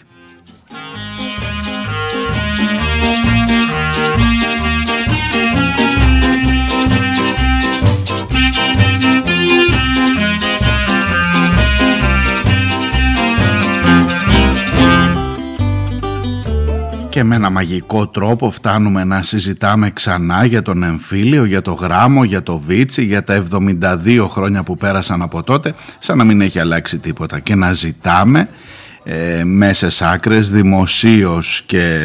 [17.17, 22.23] Και με ένα μαγικό τρόπο φτάνουμε να συζητάμε ξανά για τον εμφύλιο, για το γράμμο,
[22.23, 26.59] για το βίτσι, για τα 72 χρόνια που πέρασαν από τότε, σαν να μην έχει
[26.59, 27.39] αλλάξει τίποτα.
[27.39, 28.49] Και να ζητάμε
[29.09, 31.99] ε, μέσες άκρες δημοσίως και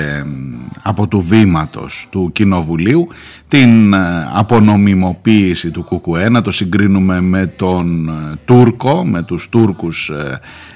[0.83, 3.09] από του βήματος του Κοινοβουλίου
[3.49, 3.99] την ε,
[4.33, 10.11] απονομιμοποίηση του ΚΚΕ να το συγκρίνουμε με τον ε, Τούρκο με τους Τούρκους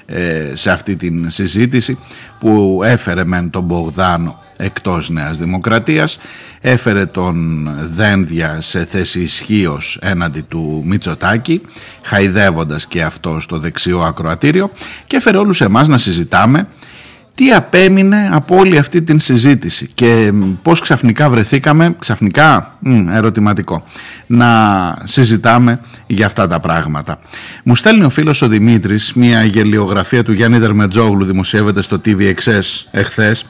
[0.06, 1.98] ε, σε αυτή την συζήτηση
[2.38, 6.18] που έφερε μεν τον Μπογδάνο εκτός Νέας Δημοκρατίας
[6.60, 11.60] έφερε τον Δένδια σε θέση ισχύως έναντι του Μητσοτάκη
[12.02, 14.70] χαϊδεύοντας και αυτό στο δεξιό ακροατήριο
[15.06, 16.68] και έφερε όλους εμάς να συζητάμε
[17.36, 22.78] τι απέμεινε από όλη αυτή την συζήτηση και πώς ξαφνικά βρεθήκαμε, ξαφνικά,
[23.12, 23.84] ερωτηματικό,
[24.26, 24.48] να
[25.04, 27.18] συζητάμε για αυτά τα πράγματα.
[27.64, 33.46] Μου στέλνει ο φίλος ο Δημήτρης μια γελιογραφία του Γιάννη Δερμετζόγλου, δημοσιεύεται στο TVXS εχθές,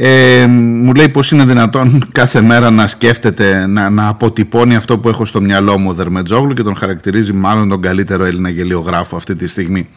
[0.00, 5.08] ε, μου λέει πως είναι δυνατόν κάθε μέρα να σκέφτεται, να, να αποτυπώνει αυτό που
[5.08, 9.34] έχω στο μυαλό μου ο Δερμετζόγλου και τον χαρακτηρίζει μάλλον τον καλύτερο Έλληνα γελιογράφο αυτή
[9.34, 9.88] τη στιγμή.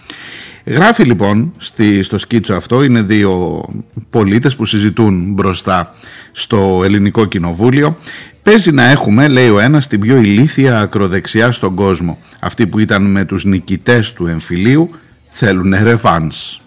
[0.65, 3.61] Γράφει λοιπόν στη, στο σκίτσο αυτό, είναι δύο
[4.09, 5.93] πολίτες που συζητούν μπροστά
[6.31, 7.97] στο ελληνικό κοινοβούλιο.
[8.43, 12.17] Παίζει να έχουμε, λέει ο ένας, την πιο ηλίθια ακροδεξιά στον κόσμο.
[12.39, 14.89] Αυτοί που ήταν με τους νικητές του εμφυλίου
[15.29, 16.61] θέλουν ρεβάνς.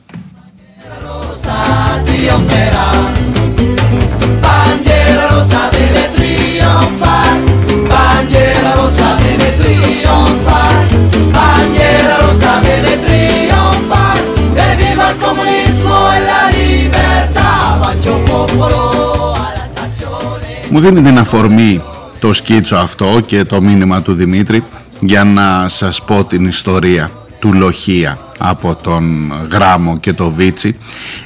[20.70, 21.82] Μου δίνει την αφορμή
[22.18, 24.62] το σκίτσο αυτό και το μήνυμα του Δημήτρη
[25.00, 27.10] για να σας πω την ιστορία
[27.44, 30.76] του Λοχία από τον Γράμμο και το Βίτσι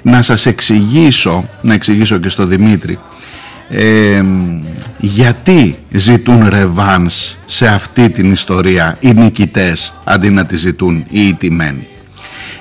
[0.02, 2.98] να σας εξηγήσω, να εξηγήσω και στο Δημήτρη
[4.98, 11.86] γιατί ζητούν ρεβάνς σε αυτή την ιστορία οι νικητές αντί να τη ζητούν οι ιτημένοι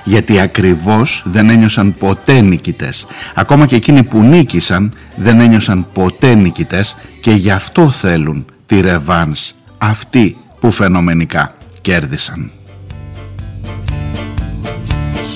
[0.04, 3.06] γιατί ακριβώς δεν ένιωσαν ποτέ νικητές.
[3.34, 9.54] Ακόμα και εκείνοι που νίκησαν δεν ένιωσαν ποτέ νικητές και γι' αυτό θέλουν τη ρεβάνς
[9.78, 12.50] αυτοί που φαινομενικά κέρδισαν.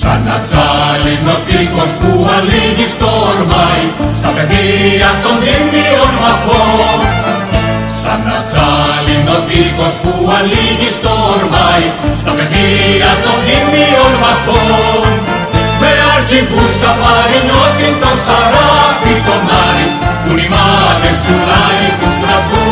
[0.00, 3.84] Σαν να τσάλινο τείχος που αλήγει στο ορμάι
[4.18, 6.98] στα παιδεία των τίμιων μαθών.
[8.00, 11.86] Σαν να τσάλινο τείχος που αλήγει στο ορμάι
[12.22, 15.08] στα παιδεία των τίμιων μαθών.
[15.80, 19.88] Με αρχηγούς αφαρινότην το σαράφι τον Άρη
[20.22, 22.68] που οι μάνες του λαϊκού στρατού.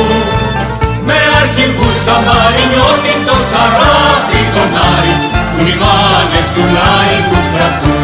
[1.07, 7.97] Με αρχηγούς αφαρινότην το σαράφι τον Άρη που οι μάνες του λαϊκού στρατού.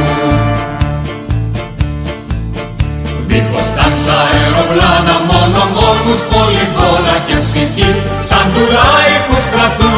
[3.28, 7.90] Δίχως τάξα αεροπλάνα μόνο μόνους πολυβόλα και ψυχή
[8.28, 9.94] σαν του λαϊκού στρατού.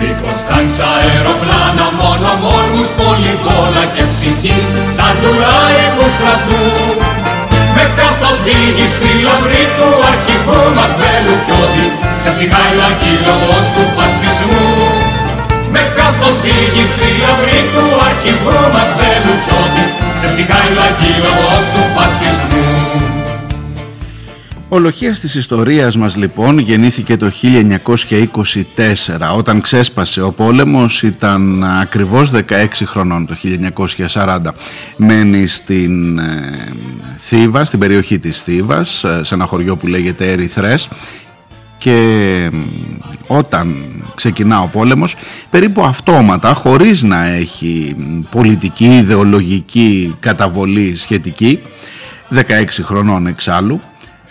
[0.00, 4.58] Δίχως τάξα αεροπλάνα μόνο μόνους πολυβόλα και ψυχή
[4.96, 6.62] σαν του λαϊκού στρατού.
[7.76, 11.86] Με καθοδήγηση λαμπρή του αρχηγού μας Βελουχιώτη
[12.22, 12.72] σε ψυχάει
[13.26, 14.93] λόγος του φασισμού
[15.74, 19.84] με καθοδήγηση αυρή του αρχηγού μας Βελουχιώτη
[20.20, 20.70] σε ψυχάει
[21.72, 22.64] του φασισμού.
[24.68, 24.78] Ο
[25.20, 32.40] της ιστορίας μας λοιπόν γεννήθηκε το 1924 όταν ξέσπασε ο πόλεμος ήταν ακριβώς 16
[32.84, 33.36] χρονών το
[34.12, 34.38] 1940
[34.96, 36.72] μένει στην ε,
[37.16, 40.88] Θήβας, στην περιοχή της Θήβας ε, σε ένα χωριό που λέγεται Ερυθρές.
[41.78, 42.50] Και
[43.26, 43.76] όταν
[44.14, 45.16] ξεκινά ο πόλεμος
[45.50, 47.96] περίπου αυτόματα χωρίς να έχει
[48.30, 51.60] πολιτική, ιδεολογική καταβολή σχετική
[52.34, 52.40] 16
[52.82, 53.80] χρονών εξάλλου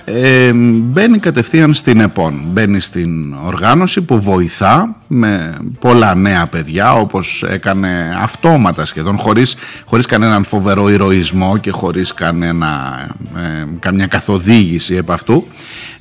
[0.05, 2.45] ε, μπαίνει κατευθείαν στην ΕΠΟΝ.
[2.47, 9.55] Μπαίνει στην οργάνωση που βοηθά με πολλά νέα παιδιά όπως έκανε αυτόματα σχεδόν χωρίς,
[9.85, 12.99] χωρίς κανέναν φοβερό ηρωισμό και χωρίς κανένα,
[13.35, 15.47] ε, καμιά καθοδήγηση επ' αυτού.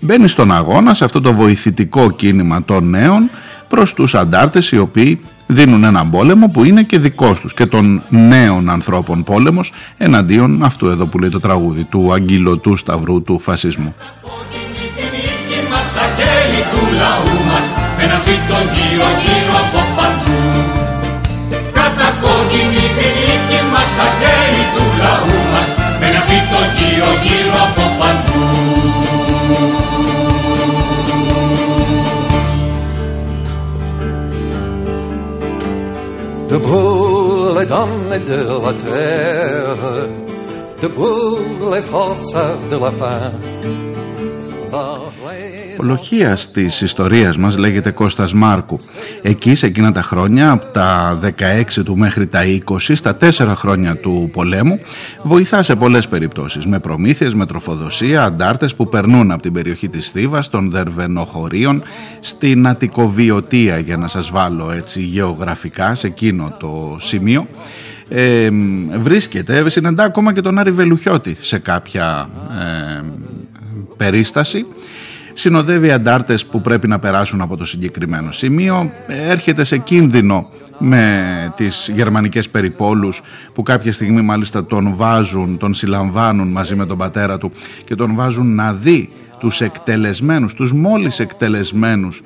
[0.00, 3.30] Μπαίνει στον αγώνα σε αυτό το βοηθητικό κίνημα των νέων
[3.72, 8.02] προς τους αντάρτες οι οποίοι δίνουν έναν πόλεμο που είναι και δικός τους και των
[8.08, 13.94] νέων ανθρώπων πόλεμος εναντίον αυτού εδώ που λέει το τραγούδι του αγγυλωτού σταυρού του φασισμού.
[22.22, 22.88] Debout les
[27.98, 28.31] dames
[36.52, 40.08] De boule est donne de la terre,
[40.82, 42.34] de boule est force
[42.70, 43.32] de la faim.
[45.82, 48.80] Ο λοχίας της ιστορίας μας λέγεται Κώστας Μάρκου.
[49.22, 53.96] Εκεί σε εκείνα τα χρόνια, από τα 16 του μέχρι τα 20, στα 4 χρόνια
[53.96, 54.80] του πολέμου,
[55.22, 60.10] βοηθά σε πολλές περιπτώσεις, με προμήθειες, με τροφοδοσία, αντάρτες που περνούν από την περιοχή της
[60.10, 61.82] Θήβας, των Δερβενοχωρίων,
[62.20, 67.46] στην Αττικοβιωτία, για να σας βάλω έτσι γεωγραφικά σε εκείνο το σημείο.
[68.08, 68.48] Ε,
[68.98, 72.28] βρίσκεται, συναντά ακόμα και τον Άρη Βελουχιώτη σε κάποια
[72.98, 73.02] ε,
[73.96, 74.66] περίσταση
[75.32, 80.46] συνοδεύει αντάρτες που πρέπει να περάσουν από το συγκεκριμένο σημείο, έρχεται σε κίνδυνο
[80.78, 83.22] με τις γερμανικές περιπόλους
[83.54, 87.52] που κάποια στιγμή μάλιστα τον βάζουν, τον συλλαμβάνουν μαζί με τον πατέρα του
[87.84, 92.22] και τον βάζουν να δει τους εκτελεσμένους, τους μόλις εκτελεσμένους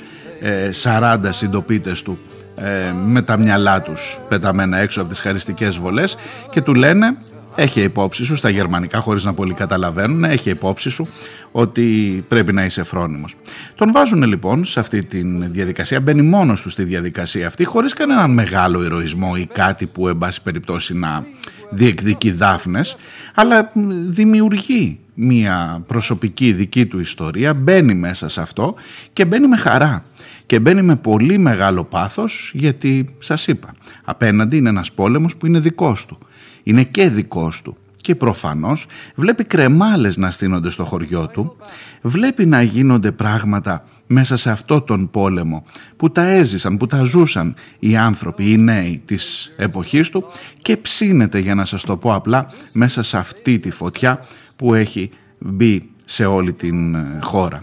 [0.82, 2.18] 40 ε, συντοπίτες του
[2.54, 6.16] ε, με τα μυαλά τους πεταμένα έξω από τις χαριστικές βολές
[6.50, 7.16] και του λένε
[7.56, 11.08] έχει υπόψη σου στα γερμανικά χωρίς να πολύ καταλαβαίνουν, έχει υπόψη σου
[11.52, 11.84] ότι
[12.28, 13.34] πρέπει να είσαι φρόνιμος.
[13.74, 18.30] Τον βάζουν λοιπόν σε αυτή τη διαδικασία, μπαίνει μόνος του στη διαδικασία αυτή χωρίς κανέναν
[18.30, 21.24] μεγάλο ηρωισμό ή κάτι που εν πάση περιπτώσει να
[21.70, 22.96] διεκδικεί δάφνες,
[23.34, 23.72] αλλά
[24.06, 28.74] δημιουργεί μια προσωπική δική του ιστορία, μπαίνει μέσα σε αυτό
[29.12, 30.04] και μπαίνει με χαρά
[30.46, 35.58] και μπαίνει με πολύ μεγάλο πάθος γιατί σας είπα απέναντι είναι ένας πόλεμος που είναι
[35.58, 36.18] δικός του
[36.66, 37.76] είναι και δικός του.
[38.00, 41.56] Και προφανώς βλέπει κρεμάλες να στείνονται στο χωριό του,
[42.02, 45.64] βλέπει να γίνονται πράγματα μέσα σε αυτό τον πόλεμο
[45.96, 50.28] που τα έζησαν, που τα ζούσαν οι άνθρωποι, οι νέοι της εποχής του.
[50.62, 55.10] Και ψήνεται για να σας το πω απλά μέσα σε αυτή τη φωτιά που έχει
[55.38, 57.62] μπει σε όλη την ε, χώρα.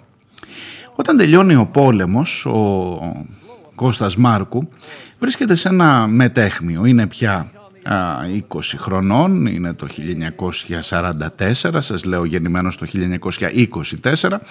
[0.95, 3.25] Όταν τελειώνει ο πόλεμος, ο
[3.75, 4.69] Κώστας Μάρκου
[5.19, 7.51] βρίσκεται σε ένα μετέχμιο, είναι πια
[7.85, 14.41] 20 χρονών, είναι το 1944, σας λέω γεννημένος το 1924.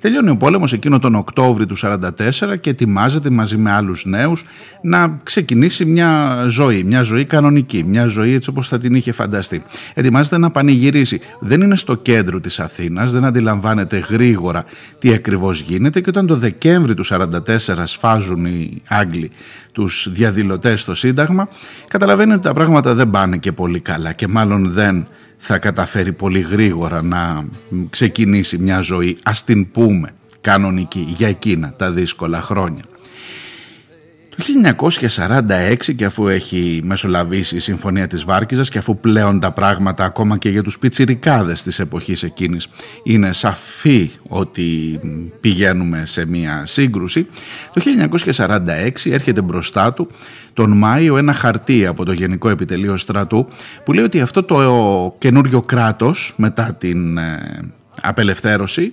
[0.00, 4.44] Τελειώνει ο πόλεμος εκείνο τον Οκτώβρη του 1944 και ετοιμάζεται μαζί με άλλους νέους
[4.82, 9.62] να ξεκινήσει μια ζωή, μια ζωή κανονική, μια ζωή έτσι όπως θα την είχε φανταστεί.
[9.94, 11.20] Ετοιμάζεται να πανηγυρίσει.
[11.40, 14.64] Δεν είναι στο κέντρο της Αθήνας, δεν αντιλαμβάνεται γρήγορα
[14.98, 19.30] τι ακριβώς γίνεται και όταν το Δεκέμβρη του 1944 σφάζουν οι Άγγλοι
[19.72, 21.48] τους διαδηλωτές στο Σύνταγμα,
[21.88, 25.06] καταλαβαίνει ότι τα πράγματα δεν πάνε και πολύ καλά και μάλλον δεν
[25.36, 27.44] θα καταφέρει πολύ γρήγορα να
[27.90, 30.10] ξεκινήσει μια ζωή, ας την πούμε,
[30.40, 32.82] κανονική για εκείνα τα δύσκολα χρόνια.
[34.36, 34.44] Το
[35.16, 40.38] 1946 και αφού έχει μεσολαβήσει η Συμφωνία της Βάρκιζας και αφού πλέον τα πράγματα ακόμα
[40.38, 42.68] και για τους πιτσιρικάδες της εποχής εκείνης
[43.02, 45.00] είναι σαφή ότι
[45.40, 47.26] πηγαίνουμε σε μια σύγκρουση,
[47.72, 47.82] το
[48.36, 50.10] 1946 έρχεται μπροστά του
[50.52, 53.48] τον Μάιο ένα χαρτί από το Γενικό Επιτελείο Στρατού
[53.84, 57.60] που λέει ότι αυτό το καινούριο κράτος μετά την ε,
[58.00, 58.92] απελευθέρωση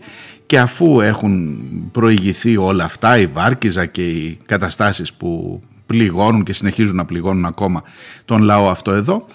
[0.52, 1.60] και αφού έχουν
[1.92, 7.84] προηγηθεί όλα αυτά, η Βάρκιζα και οι καταστάσεις που πληγώνουν και συνεχίζουν να πληγώνουν ακόμα
[8.26, 9.28] τον λαό αυτό εδώ,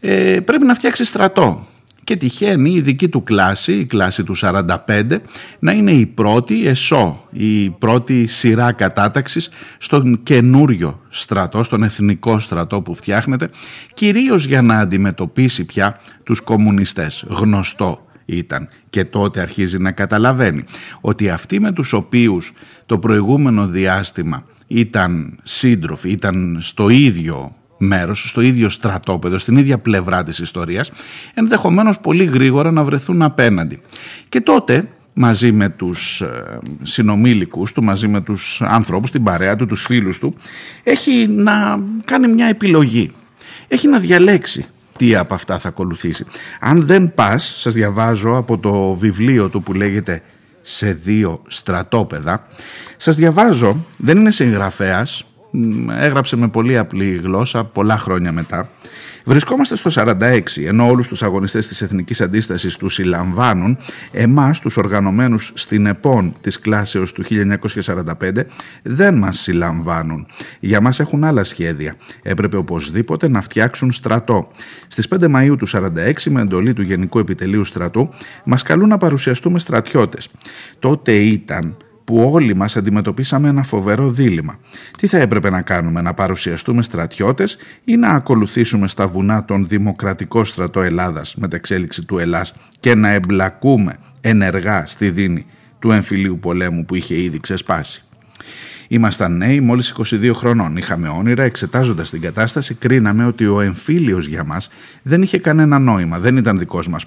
[0.00, 1.66] ε, πρέπει να φτιάξει στρατό.
[2.04, 5.20] Και τυχαίνει η δική του κλάση, η κλάση του 45,
[5.58, 12.82] να είναι η πρώτη ΕΣΟ, η πρώτη σειρά κατάταξης στον καινούριο στρατό, στον εθνικό στρατό
[12.82, 13.50] που φτιάχνεται,
[13.94, 17.24] κυρίως για να αντιμετωπίσει πια τους κομμουνιστές.
[17.28, 20.64] Γνωστό ήταν και τότε αρχίζει να καταλαβαίνει
[21.00, 22.52] ότι αυτοί με τους οποίους
[22.86, 30.22] το προηγούμενο διάστημα ήταν σύντροφοι, ήταν στο ίδιο μέρος, στο ίδιο στρατόπεδο, στην ίδια πλευρά
[30.22, 30.90] της ιστορίας,
[31.34, 33.80] ενδεχομένως πολύ γρήγορα να βρεθούν απέναντι.
[34.28, 39.66] Και τότε μαζί με τους ε, συνομήλικους του, μαζί με τους ανθρώπους, την παρέα του,
[39.66, 40.34] τους φίλους του,
[40.82, 43.10] έχει να κάνει μια επιλογή.
[43.68, 44.66] Έχει να διαλέξει
[44.98, 46.24] τι από αυτά θα ακολουθήσει.
[46.60, 50.22] Αν δεν πας, σας διαβάζω από το βιβλίο του που λέγεται
[50.62, 52.46] «Σε δύο στρατόπεδα»,
[52.96, 55.24] σας διαβάζω, δεν είναι συγγραφέας,
[56.00, 58.68] έγραψε με πολύ απλή γλώσσα πολλά χρόνια μετά.
[59.24, 63.78] Βρισκόμαστε στο 46, ενώ όλους τους αγωνιστές της Εθνικής Αντίστασης τους συλλαμβάνουν,
[64.12, 68.46] εμάς τους οργανωμένους στην ΕΠΟΝ της κλάσεως του 1945
[68.82, 70.26] δεν μας συλλαμβάνουν.
[70.60, 71.96] Για μας έχουν άλλα σχέδια.
[72.22, 74.48] Έπρεπε οπωσδήποτε να φτιάξουν στρατό.
[74.88, 78.08] Στις 5 Μαΐου του 46, με εντολή του Γενικού Επιτελείου Στρατού,
[78.44, 80.30] μας καλούν να παρουσιαστούμε στρατιώτες.
[80.78, 81.76] Τότε ήταν
[82.08, 84.58] που όλοι μας αντιμετωπίσαμε ένα φοβερό δίλημα.
[84.98, 90.44] Τι θα έπρεπε να κάνουμε, να παρουσιαστούμε στρατιώτες ή να ακολουθήσουμε στα βουνά τον Δημοκρατικό
[90.44, 95.46] Στρατό Ελλάδας με εξέλιξη του Ελλάς και να εμπλακούμε ενεργά στη δίνη
[95.78, 98.07] του εμφυλίου πολέμου που είχε ήδη ξεσπάσει;
[98.88, 100.76] Ήμασταν νέοι μόλις 22 χρονών.
[100.76, 104.70] Είχαμε όνειρα, εξετάζοντας την κατάσταση, κρίναμε ότι ο εμφύλιος για μας
[105.02, 106.18] δεν είχε κανένα νόημα.
[106.18, 107.06] Δεν ήταν δικός μας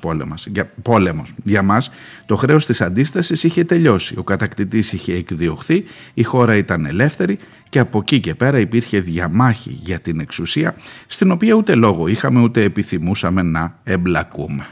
[0.82, 1.36] πόλεμος.
[1.44, 1.92] Για μας
[2.26, 4.16] το χρέος της αντίστασης είχε τελειώσει.
[4.18, 7.38] Ο κατακτητής είχε εκδιωχθεί, η χώρα ήταν ελεύθερη
[7.70, 10.76] και από εκεί και πέρα υπήρχε διαμάχη για την εξουσία,
[11.08, 14.66] στην οποία ούτε λόγο είχαμε ούτε επιθυμούσαμε να εμπλακούμε.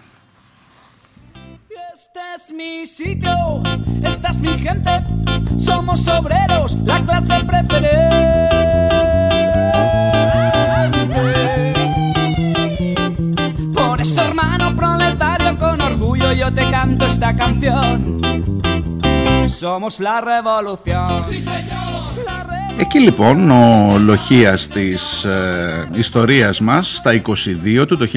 [2.35, 3.63] Es mi sitio,
[4.03, 4.91] esta es mi gente,
[5.57, 7.89] somos obreros, la clase preferente.
[13.73, 18.21] Por eso, hermano proletario, con orgullo yo te canto esta canción.
[19.47, 21.25] Somos la revolución.
[21.29, 21.88] Sí, señor.
[22.79, 27.21] La Εκεί λοιπόν ο Λοχίας της ε, ιστορίας μας στα
[27.81, 28.07] 22 του το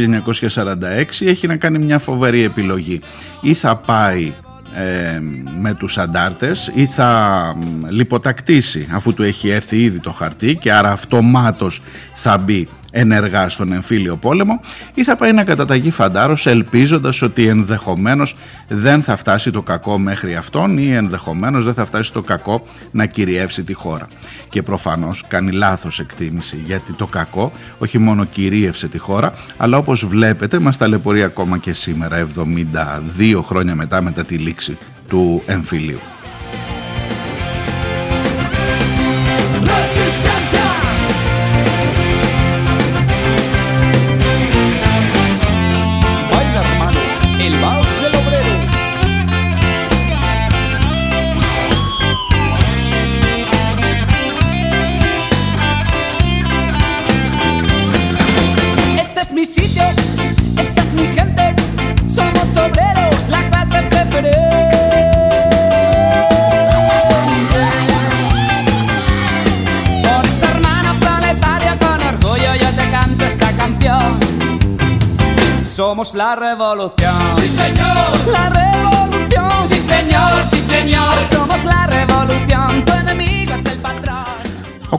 [0.55, 3.01] 1946 έχει να κάνει μια φοβερή επιλογή.
[3.41, 4.33] Ή θα πάει
[4.75, 5.21] ε,
[5.61, 7.55] με τους αντάρτες ή θα
[7.89, 11.83] λιποτακτήσει αφού του έχει έρθει ήδη το χαρτί και άρα αυτομάτως
[12.15, 14.61] θα μπει ενεργά στον εμφύλιο πόλεμο
[14.95, 18.37] ή θα πάει να καταταγεί φαντάρος ελπίζοντας ότι ενδεχομένως
[18.69, 23.07] δεν θα φτάσει το κακό μέχρι αυτόν ή ενδεχομένως δεν θα φτάσει το κακό να
[23.07, 24.07] κυριεύσει τη χώρα.
[24.49, 30.07] Και προφανώς κάνει λάθος εκτίμηση γιατί το κακό όχι μόνο κυρίευσε τη χώρα αλλά όπως
[30.07, 32.27] βλέπετε μας ταλαιπωρεί ακόμα και σήμερα
[33.21, 34.79] 72 χρόνια μετά μετά τη λήξη
[35.09, 36.12] του εμφυλίου.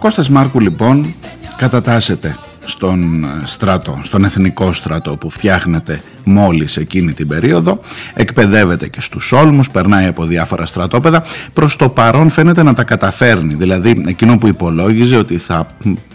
[0.04, 1.14] Κώστας Μάρκου λοιπόν
[1.58, 7.80] κατατάσσεται στον στρατό, στον εθνικό στρατό που φτιάχνεται μόλις εκείνη την περίοδο
[8.14, 11.24] εκπαιδεύεται και στους όλμους, περνάει από διάφορα στρατόπεδα.
[11.54, 15.68] Προς το παρόν φαίνεται να τα καταφέρνει δηλαδή εκείνο που υπολόγιζε ότι θα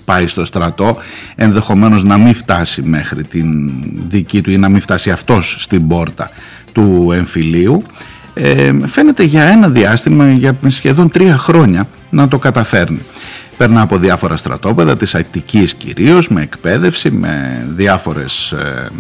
[0.05, 0.97] πάει στο στρατό
[1.35, 3.71] ενδεχομένως να μην φτάσει μέχρι την
[4.09, 6.31] δική του ή να μην φτάσει αυτός στην πόρτα
[6.73, 7.83] του εμφυλίου.
[8.35, 13.01] Ε, φαίνεται για ένα διάστημα για σχεδόν τρία χρόνια να το καταφέρνει
[13.59, 18.91] Περνά από διάφορα στρατόπεδα, της Αττικής κυρίως, με εκπαίδευση, με διάφορες ε,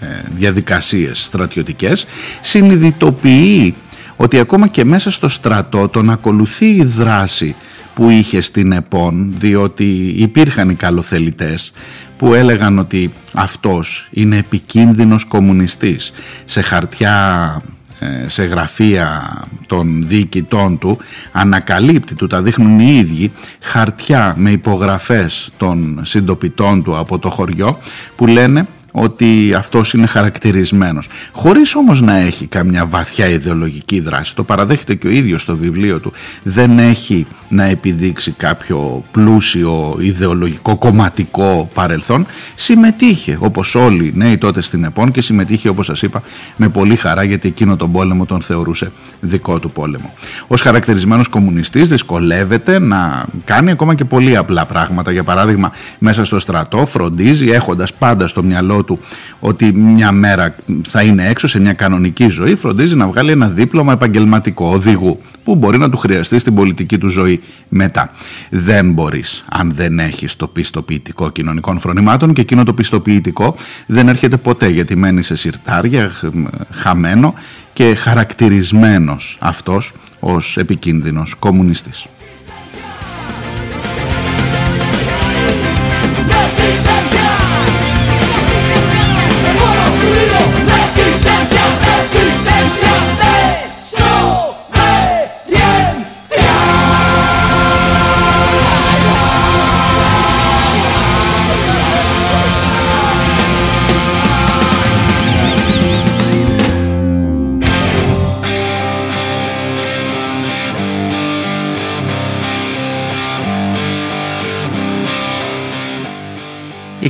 [0.00, 0.06] ε,
[0.36, 2.06] διαδικασίες στρατιωτικές.
[2.40, 3.74] Συνειδητοποιεί
[4.16, 7.54] ότι ακόμα και μέσα στο στρατό τον ακολουθεί η δράση
[7.94, 11.72] που είχε στην ΕΠΟΝ, διότι υπήρχαν οι καλοθελητές
[12.16, 16.12] που έλεγαν ότι αυτός είναι επικίνδυνος κομμουνιστής.
[16.44, 17.16] Σε χαρτιά
[17.64, 17.77] ε,
[18.26, 19.34] σε γραφεία
[19.66, 20.98] των διοικητών του
[21.32, 27.78] ανακαλύπτει, του τα δείχνουν οι ίδιοι χαρτιά με υπογραφές των συντοπιτών του από το χωριό
[28.16, 28.66] που λένε
[29.00, 31.08] ότι αυτός είναι χαρακτηρισμένος.
[31.32, 34.34] Χωρίς όμως να έχει καμιά βαθιά ιδεολογική δράση.
[34.34, 36.12] Το παραδέχεται και ο ίδιος στο βιβλίο του.
[36.42, 42.26] Δεν έχει να επιδείξει κάποιο πλούσιο ιδεολογικό κομματικό παρελθόν.
[42.54, 46.22] Συμμετείχε όπως όλοι οι νέοι τότε στην ΕΠΟΝ και συμμετείχε όπως σας είπα
[46.56, 50.12] με πολύ χαρά γιατί εκείνο τον πόλεμο τον θεωρούσε δικό του πόλεμο.
[50.46, 55.12] Ως χαρακτηρισμένος κομμουνιστής δυσκολεύεται να κάνει ακόμα και πολύ απλά πράγματα.
[55.12, 58.98] Για παράδειγμα μέσα στο στρατό φροντίζει έχοντας πάντα στο μυαλό του
[59.40, 63.92] ότι μια μέρα θα είναι έξω σε μια κανονική ζωή φροντίζει να βγάλει ένα δίπλωμα
[63.92, 68.12] επαγγελματικό οδηγού που μπορεί να του χρειαστεί στην πολιτική του ζωή μετά.
[68.50, 73.54] Δεν μπορείς αν δεν έχεις το πιστοποιητικό κοινωνικών φρονημάτων και εκείνο το πιστοποιητικό
[73.86, 76.10] δεν έρχεται ποτέ γιατί μένει σε συρτάρια,
[76.70, 77.34] χαμένο
[77.72, 82.06] και χαρακτηρισμένος αυτός ως επικίνδυνος κομμουνιστής.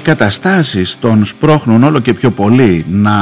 [0.09, 3.13] Καταστάσεις τον σπρώχνουν όλο και πιο πολύ να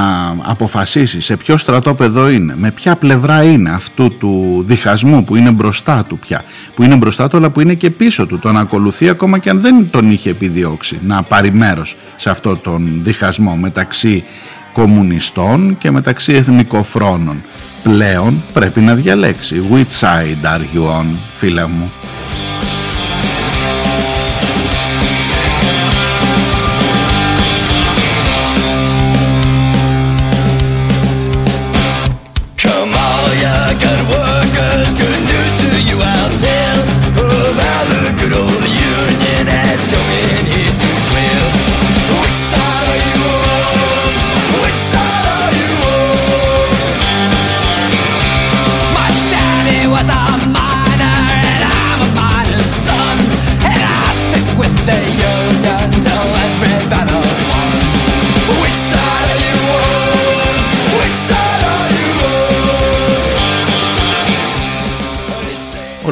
[0.42, 6.04] αποφασίσει σε ποιο στρατόπεδο είναι, με ποια πλευρά είναι αυτού του διχασμού που είναι μπροστά
[6.08, 9.38] του πια, που είναι μπροστά του αλλά που είναι και πίσω του, τον ακολουθεί ακόμα
[9.38, 14.24] και αν δεν τον είχε επιδιώξει να πάρει μέρος σε αυτό τον διχασμό μεταξύ
[14.72, 17.42] κομμουνιστών και μεταξύ εθνικοφρόνων.
[17.82, 19.62] Πλέον πρέπει να διαλέξει.
[19.72, 21.06] Which side are you on,
[21.36, 21.92] φίλε μου;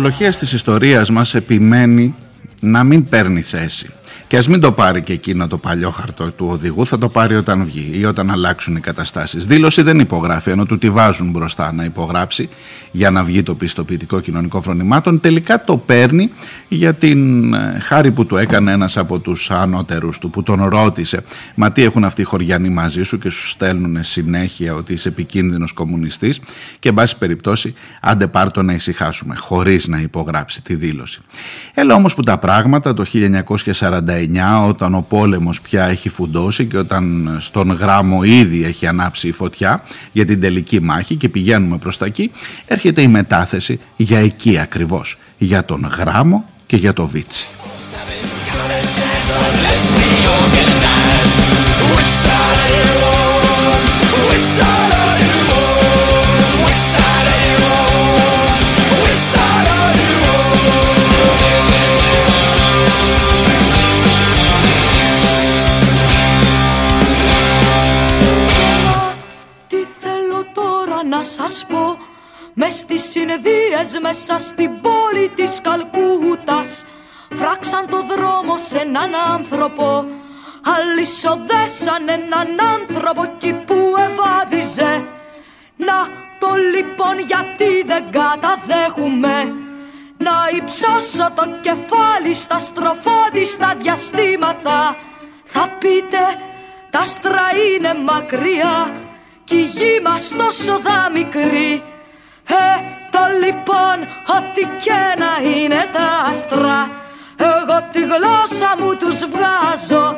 [0.05, 2.15] Ολοχίας της ιστορίας μας επιμένει
[2.61, 3.91] να μην παίρνει θέση.
[4.35, 7.37] Και ας μην το πάρει και εκείνο το παλιό χαρτό του οδηγού, θα το πάρει
[7.37, 9.47] όταν βγει ή όταν αλλάξουν οι καταστάσεις.
[9.47, 12.49] Δήλωση δεν υπογράφει, ενώ του τη βάζουν μπροστά να υπογράψει
[12.91, 15.20] για να βγει το πιστοποιητικό κοινωνικό φρονημάτων.
[15.20, 16.30] Τελικά το παίρνει
[16.68, 21.24] για την ε, χάρη που του έκανε ένας από τους ανώτερους του, που τον ρώτησε,
[21.55, 25.72] Μα τι έχουν αυτοί οι χωριανοί μαζί σου και σου στέλνουν συνέχεια ότι είσαι επικίνδυνος
[25.72, 26.41] κομμουνιστής.
[26.78, 31.20] Και εν πάση περιπτώσει, άντε πάρτο να ησυχάσουμε, χωρίς να υπογράψει τη δήλωση.
[31.74, 34.24] Έλα όμως που τα πράγματα το 1949
[34.66, 39.83] όταν ο πόλεμος πια έχει φουντώσει και όταν στον γράμμο ήδη έχει ανάψει η φωτιά
[40.12, 42.31] για την τελική μάχη και πηγαίνουμε προς τα εκεί
[42.66, 47.49] έρχεται η μετάθεση για εκεί ακριβώς για τον γράμμο και για το βίτσι.
[52.25, 53.04] σας
[72.55, 76.85] μες στις συνεδίες μέσα στην πόλη της Καλκούτας
[77.35, 80.07] φράξαν το δρόμο σε έναν άνθρωπο.
[80.77, 85.05] Αλυσοδέσαν έναν άνθρωπο εκεί που ευάδιζε
[85.77, 89.55] Να το λοιπόν γιατί δεν καταδέχουμε.
[90.17, 94.97] Να υψώσω το κεφάλι στα στροφόδιστα διαστήματα.
[95.45, 96.23] Θα πείτε
[96.91, 98.95] τα άστρα είναι μακριά
[99.45, 101.83] κι η γη μας τόσο δα μικρή
[102.47, 102.74] Ε,
[103.11, 103.97] το λοιπόν
[104.36, 106.90] ό,τι και να είναι τα άστρα
[107.36, 110.16] Εγώ τη γλώσσα μου τους βγάζω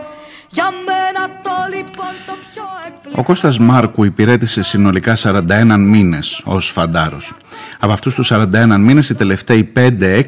[0.56, 6.70] για μένα το λοιπόν το πιο εκπληκτικό Ο Κώστας Μάρκου υπηρέτησε συνολικά 41 μήνες ως
[6.70, 7.32] φαντάρος.
[7.80, 10.22] Από αυτούς τους 41 μήνες οι τελευταίοι 5-6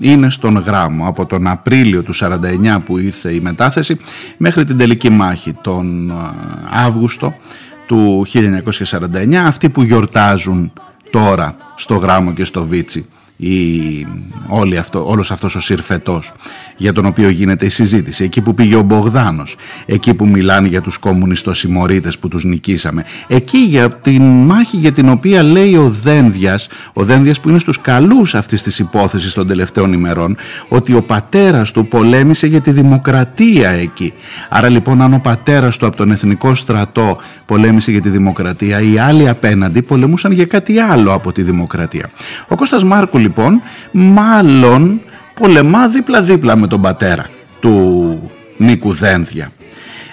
[0.00, 1.06] είναι στον γράμμο.
[1.06, 3.96] Από τον Απρίλιο του 49 που ήρθε η μετάθεση
[4.36, 6.14] μέχρι την τελική μάχη τον ε,
[6.70, 7.34] Αύγουστο
[7.86, 10.72] του 1949 αυτοί που γιορτάζουν
[11.10, 13.08] τώρα στο Γράμμο και στο Βίτσι
[13.40, 14.06] η,
[14.48, 16.32] όλη αυτό, όλος αυτός ο συρφετός
[16.76, 18.24] για τον οποίο γίνεται η συζήτηση.
[18.24, 23.58] Εκεί που πήγε ο Μπογδάνος εκεί που μιλάνε για τους κομμουνιστοσημωρίτες που τους νικήσαμε εκεί
[23.58, 28.34] για την μάχη για την οποία λέει ο Δένδιας ο Δένδιας που είναι στους καλούς
[28.34, 30.36] αυτής της υπόθεσης των τελευταίων ημερών
[30.68, 34.12] ότι ο πατέρας του πολέμησε για τη δημοκρατία εκεί.
[34.48, 38.98] Άρα λοιπόν αν ο πατέρας του από τον εθνικό στρατό πολέμησε για τη δημοκρατία οι
[38.98, 42.10] άλλοι απέναντι πολεμούσαν για κάτι άλλο από τη δημοκρατία.
[42.48, 45.00] Ο Κώστας Μάρκου λοιπόν μάλλον
[45.34, 47.26] πολεμά δίπλα-δίπλα με τον πατέρα
[47.60, 49.52] του Νίκου Δένδια.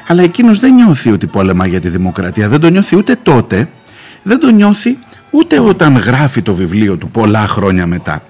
[0.07, 3.69] Αλλά εκείνος δεν νιώθει ότι πόλεμα για τη δημοκρατία, δεν το νιώθει ούτε τότε,
[4.23, 4.97] δεν το νιώθει
[5.31, 8.21] ούτε όταν γράφει το βιβλίο του πολλά χρόνια μετά.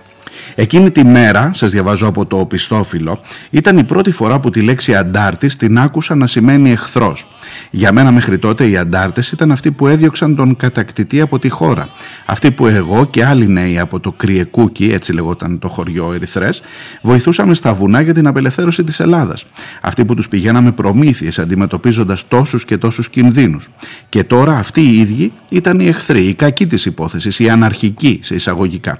[0.56, 3.20] Εκείνη τη μέρα, σας διαβάζω από το πιστόφυλλο,
[3.50, 7.28] ήταν η πρώτη φορά που τη λέξη αντάρτης την άκουσα να σημαίνει εχθρός.
[7.70, 11.90] Για μένα μέχρι τότε οι αντάρτες ήταν αυτοί που έδιωξαν τον κατακτητή από τη χώρα.
[12.26, 16.62] Αυτοί που εγώ και άλλοι νέοι από το Κριεκούκι, έτσι λεγόταν το χωριό Ερυθρές,
[17.02, 19.46] βοηθούσαμε στα βουνά για την απελευθέρωση της Ελλάδας.
[19.82, 23.70] Αυτοί που τους πηγαίναμε προμήθειες αντιμετωπίζοντας τόσους και τόσους κινδύνους.
[24.10, 28.36] Και τώρα αυτοί οι ίδιοι ήταν οι εχθροί, οι κακοί της υπόθεσης, οι αναρχικοί σε
[28.36, 29.00] εισαγωγικά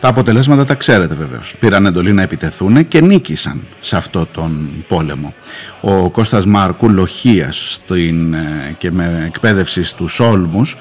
[0.00, 1.54] Τα αποτελέσματα τα ξέρετε βεβαίως.
[1.60, 5.34] Πήραν εντολή να επιτεθούν και νίκησαν σε αυτό τον πόλεμο.
[5.80, 10.76] Ο Κώστας Μάρκου Λοχίας στην, ε, και με εκπαίδευση στους Όλμους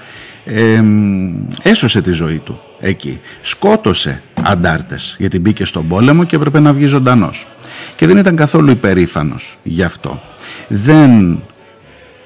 [0.46, 0.84] ε,
[1.62, 3.20] έσωσε τη ζωή του εκεί.
[3.42, 7.48] Σκότωσε αντάρτες γιατί μπήκε στον πόλεμο και έπρεπε να βγει ζωντανός.
[7.96, 10.22] Και δεν ήταν καθόλου υπερήφανος γι' αυτό.
[10.68, 11.42] Δεν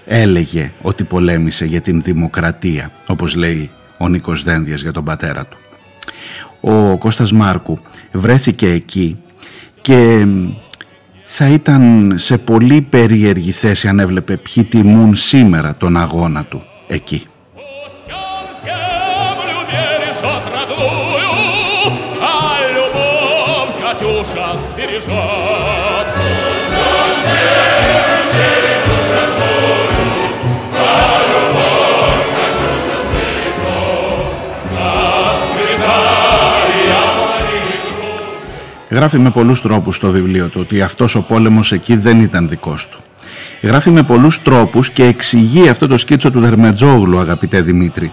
[0.06, 5.58] έλεγε ότι πολέμησε για την δημοκρατία όπως λέει ο Νίκος Δένδιας για τον πατέρα του
[6.64, 7.80] ο Κώστας Μάρκου
[8.12, 9.18] βρέθηκε εκεί
[9.82, 10.26] και
[11.24, 17.28] θα ήταν σε πολύ περίεργη θέση αν έβλεπε ποιοι τιμούν σήμερα τον αγώνα του εκεί.
[38.94, 42.88] Γράφει με πολλούς τρόπους στο βιβλίο του ότι αυτός ο πόλεμος εκεί δεν ήταν δικός
[42.88, 43.00] του.
[43.62, 48.12] Γράφει με πολλούς τρόπους και εξηγεί αυτό το σκίτσο του Δερμετζόγλου αγαπητέ Δημήτρη.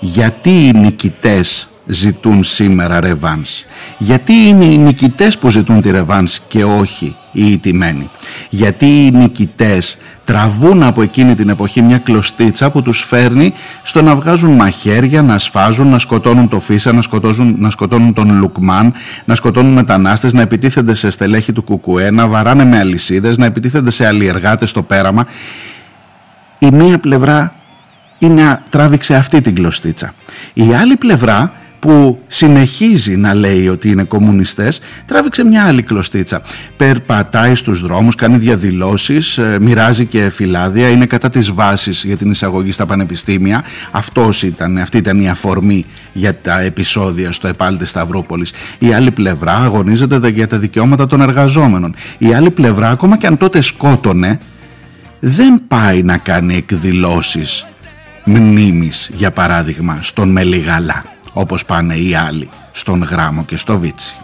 [0.00, 3.64] Γιατί οι νικητές ζητούν σήμερα ρεβάνς;
[3.98, 8.10] Γιατί είναι οι νικητές που ζητούν τη ρεβάνς και όχι οι ιτημένοι.
[8.48, 14.14] Γιατί οι νικητές τραβούν από εκείνη την εποχή μια κλωστίτσα που τους φέρνει στο να
[14.14, 18.92] βγάζουν μαχαίρια, να σφάζουν, να σκοτώνουν το Φίσα, να σκοτώνουν, να σκοτώνουν τον Λουκμάν,
[19.24, 23.90] να σκοτώνουν μετανάστες, να επιτίθενται σε στελέχη του Κουκουέ, να βαράνε με αλυσίδες, να επιτίθενται
[23.90, 25.26] σε αλλιεργάτες στο πέραμα.
[26.58, 27.54] Η μία πλευρά
[28.18, 30.14] είναι, τράβηξε αυτή την κλωστίτσα.
[30.52, 31.52] Η άλλη πλευρά
[31.86, 36.42] που συνεχίζει να λέει ότι είναι κομμουνιστές τράβηξε μια άλλη κλωστίτσα.
[36.76, 42.30] Περπατάει στους δρόμους, κάνει διαδηλώσεις ε, μοιράζει και φυλάδια είναι κατά τις βάσεις για την
[42.30, 43.64] εισαγωγή στα πανεπιστήμια.
[43.90, 48.52] Αυτός ήταν, αυτή ήταν η αφορμή για τα επεισόδια στο Επάλτε Σταυρούπολης.
[48.78, 51.94] Η άλλη πλευρά αγωνίζεται για τα δικαιώματα των εργαζόμενων.
[52.18, 54.38] Η άλλη πλευρά ακόμα και αν τότε σκότωνε
[55.20, 57.66] δεν πάει να κάνει εκδηλώσεις
[58.24, 64.16] μνήμης για παράδειγμα στον Μελιγαλά όπως πάνε οι άλλοι στον Γράμμο και στο Βίτσι.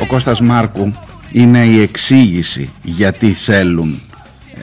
[0.00, 0.92] Ο Κώστας Μάρκου
[1.32, 4.02] είναι η εξήγηση γιατί θέλουν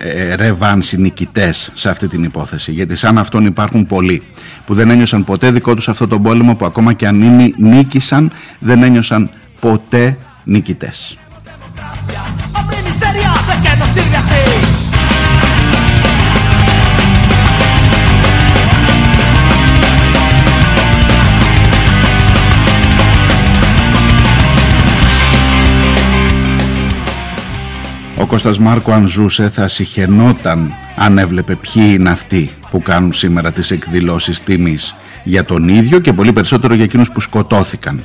[0.02, 2.72] ε, ρεβάνση νικητές σε αυτή την υπόθεση.
[2.72, 4.22] Γιατί σαν αυτόν υπάρχουν πολλοί
[4.66, 8.32] που δεν ένιωσαν ποτέ δικό τους αυτό τον πόλεμο που ακόμα και αν είναι, νίκησαν
[8.60, 9.30] δεν ένιωσαν
[9.60, 11.18] ποτέ νικητές.
[28.30, 33.72] Κώστας Μάρκο αν ζούσε θα συχαινόταν αν έβλεπε ποιοι είναι αυτοί που κάνουν σήμερα τις
[33.72, 38.04] εκδηλώσεις τιμής για τον ίδιο και πολύ περισσότερο για εκείνους που σκοτώθηκαν.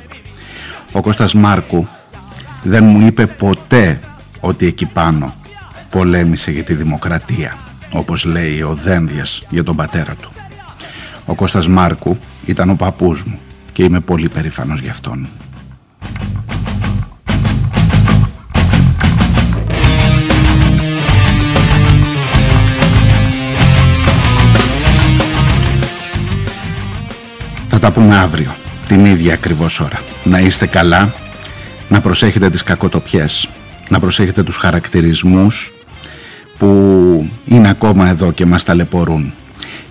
[0.92, 1.86] Ο Κώστας Μάρκου
[2.62, 4.00] δεν μου είπε ποτέ
[4.40, 5.34] ότι εκεί πάνω
[5.90, 7.58] πολέμησε για τη δημοκρατία
[7.92, 10.32] όπως λέει ο Δένδιας για τον πατέρα του.
[11.24, 13.38] Ο Κώστας Μάρκου ήταν ο παππούς μου
[13.72, 15.28] και είμαι πολύ περήφανος γι' αυτόν.
[27.84, 28.54] Τα πούμε αύριο,
[28.88, 30.00] την ίδια ακριβώς ώρα.
[30.24, 31.14] Να είστε καλά,
[31.88, 33.48] να προσέχετε τις κακοτοπιές,
[33.88, 35.72] να προσέχετε τους χαρακτηρισμούς
[36.58, 36.66] που
[37.44, 39.34] είναι ακόμα εδώ και μας ταλαιπωρούν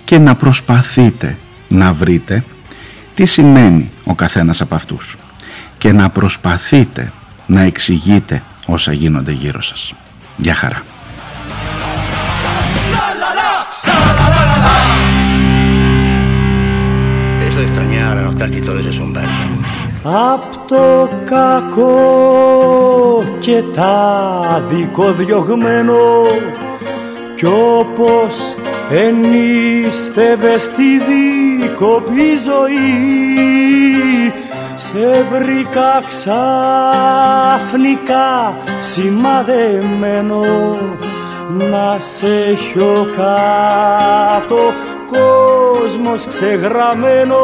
[0.03, 1.37] και να προσπαθείτε
[1.67, 2.43] να βρείτε
[3.13, 5.15] τι σημαίνει ο καθένας από αυτούς
[5.77, 7.11] και να προσπαθείτε
[7.45, 9.93] να εξηγείτε όσα γίνονται γύρω σας.
[10.37, 10.83] Γεια χαρά.
[17.63, 19.43] Eso de extrañar a nostálgicos es un verso.
[20.03, 24.63] Απ' το κακό και τα
[25.17, 26.21] διωγμένο
[27.35, 28.55] κι όπως
[28.89, 34.33] ενίστευε στη δίκοπη ζωή
[34.75, 36.47] σε βρήκα ξαφνικά
[38.79, 40.43] σημαδεμένο
[41.57, 44.57] να σε έχω κάτω
[45.13, 47.41] κόσμος ξεγραμμένο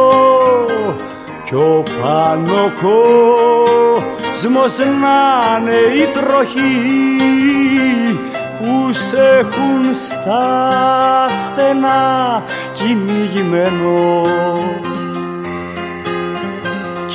[1.43, 6.99] κι ο πάνω κόσμος να είναι η τροχή
[8.57, 14.25] που σε έχουν στα στενά κυνηγημένο.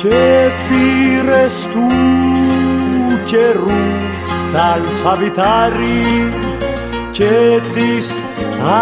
[0.01, 1.87] Και πήρες του
[3.25, 3.83] καιρού
[4.51, 6.44] τα αλφαβητάρι
[7.17, 8.23] και της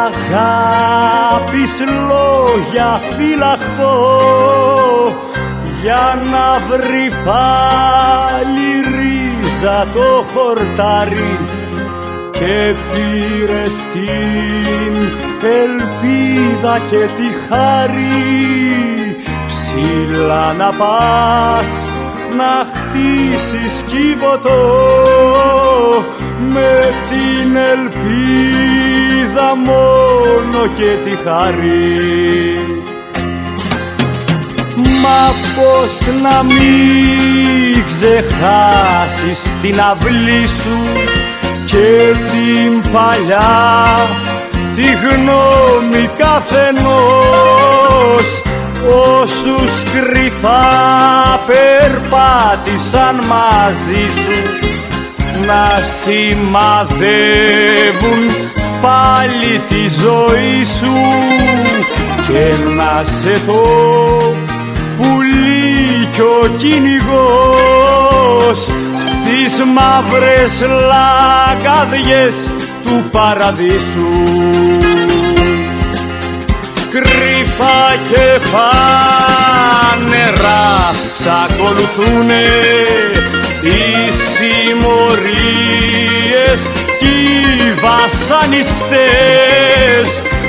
[0.01, 3.97] αγάπης λόγια φυλαχτό
[5.81, 11.39] για να βρει πάλι ρίζα το χορτάρι
[12.31, 13.63] και πήρε
[13.93, 14.95] την
[15.61, 18.07] ελπίδα και τη χάρη
[19.47, 21.92] ψηλά να πας
[22.37, 24.61] να χτίσεις κύβωτο
[26.47, 32.81] με την ελπίδα μόνο και τη χαρή
[34.75, 40.77] Μα πως να μην ξεχάσεις την αυλή σου
[41.65, 43.95] και την παλιά
[44.75, 46.83] τη γνώμη καθενός
[48.87, 50.63] όσους κρυφά
[51.45, 54.37] περπάτησαν μαζί σου
[55.45, 55.69] να
[56.03, 58.23] σημαδεύουν
[58.81, 60.95] πάλι τη ζωή σου.
[62.27, 63.61] Και να σε το
[64.97, 68.59] πουλί κι ο κυνηγός
[69.07, 72.35] στις μαύρες λαγκαδιές
[72.83, 74.11] του παραδείσου
[77.57, 79.45] κρυφά και φανερά
[81.13, 82.43] σ' ακολουθούνε
[83.61, 85.41] οι συμμορίες
[86.99, 88.87] κι οι βασανιστές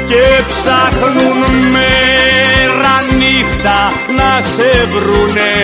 [0.07, 1.39] και ψάχνουν
[1.73, 3.81] μέρα νύχτα
[4.17, 5.57] να σε βρουνε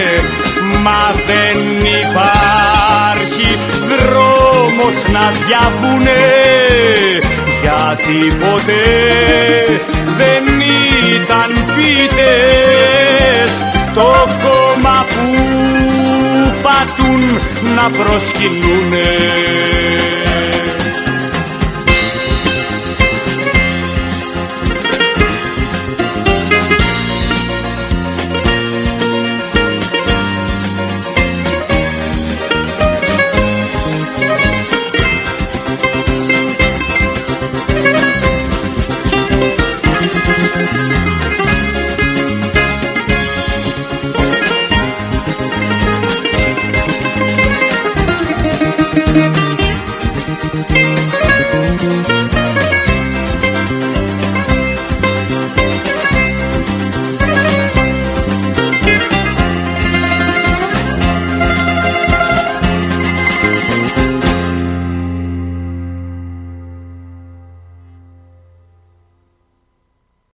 [0.83, 1.59] μα δεν
[2.01, 3.51] υπάρχει
[3.89, 6.23] δρόμος να διαβούνε
[7.63, 8.85] γιατί ποτέ
[10.17, 10.50] δεν
[11.15, 13.53] ήταν πίτες
[13.95, 15.27] το κόμμα που
[16.63, 17.41] πατούν
[17.75, 19.09] να προσκυνούνε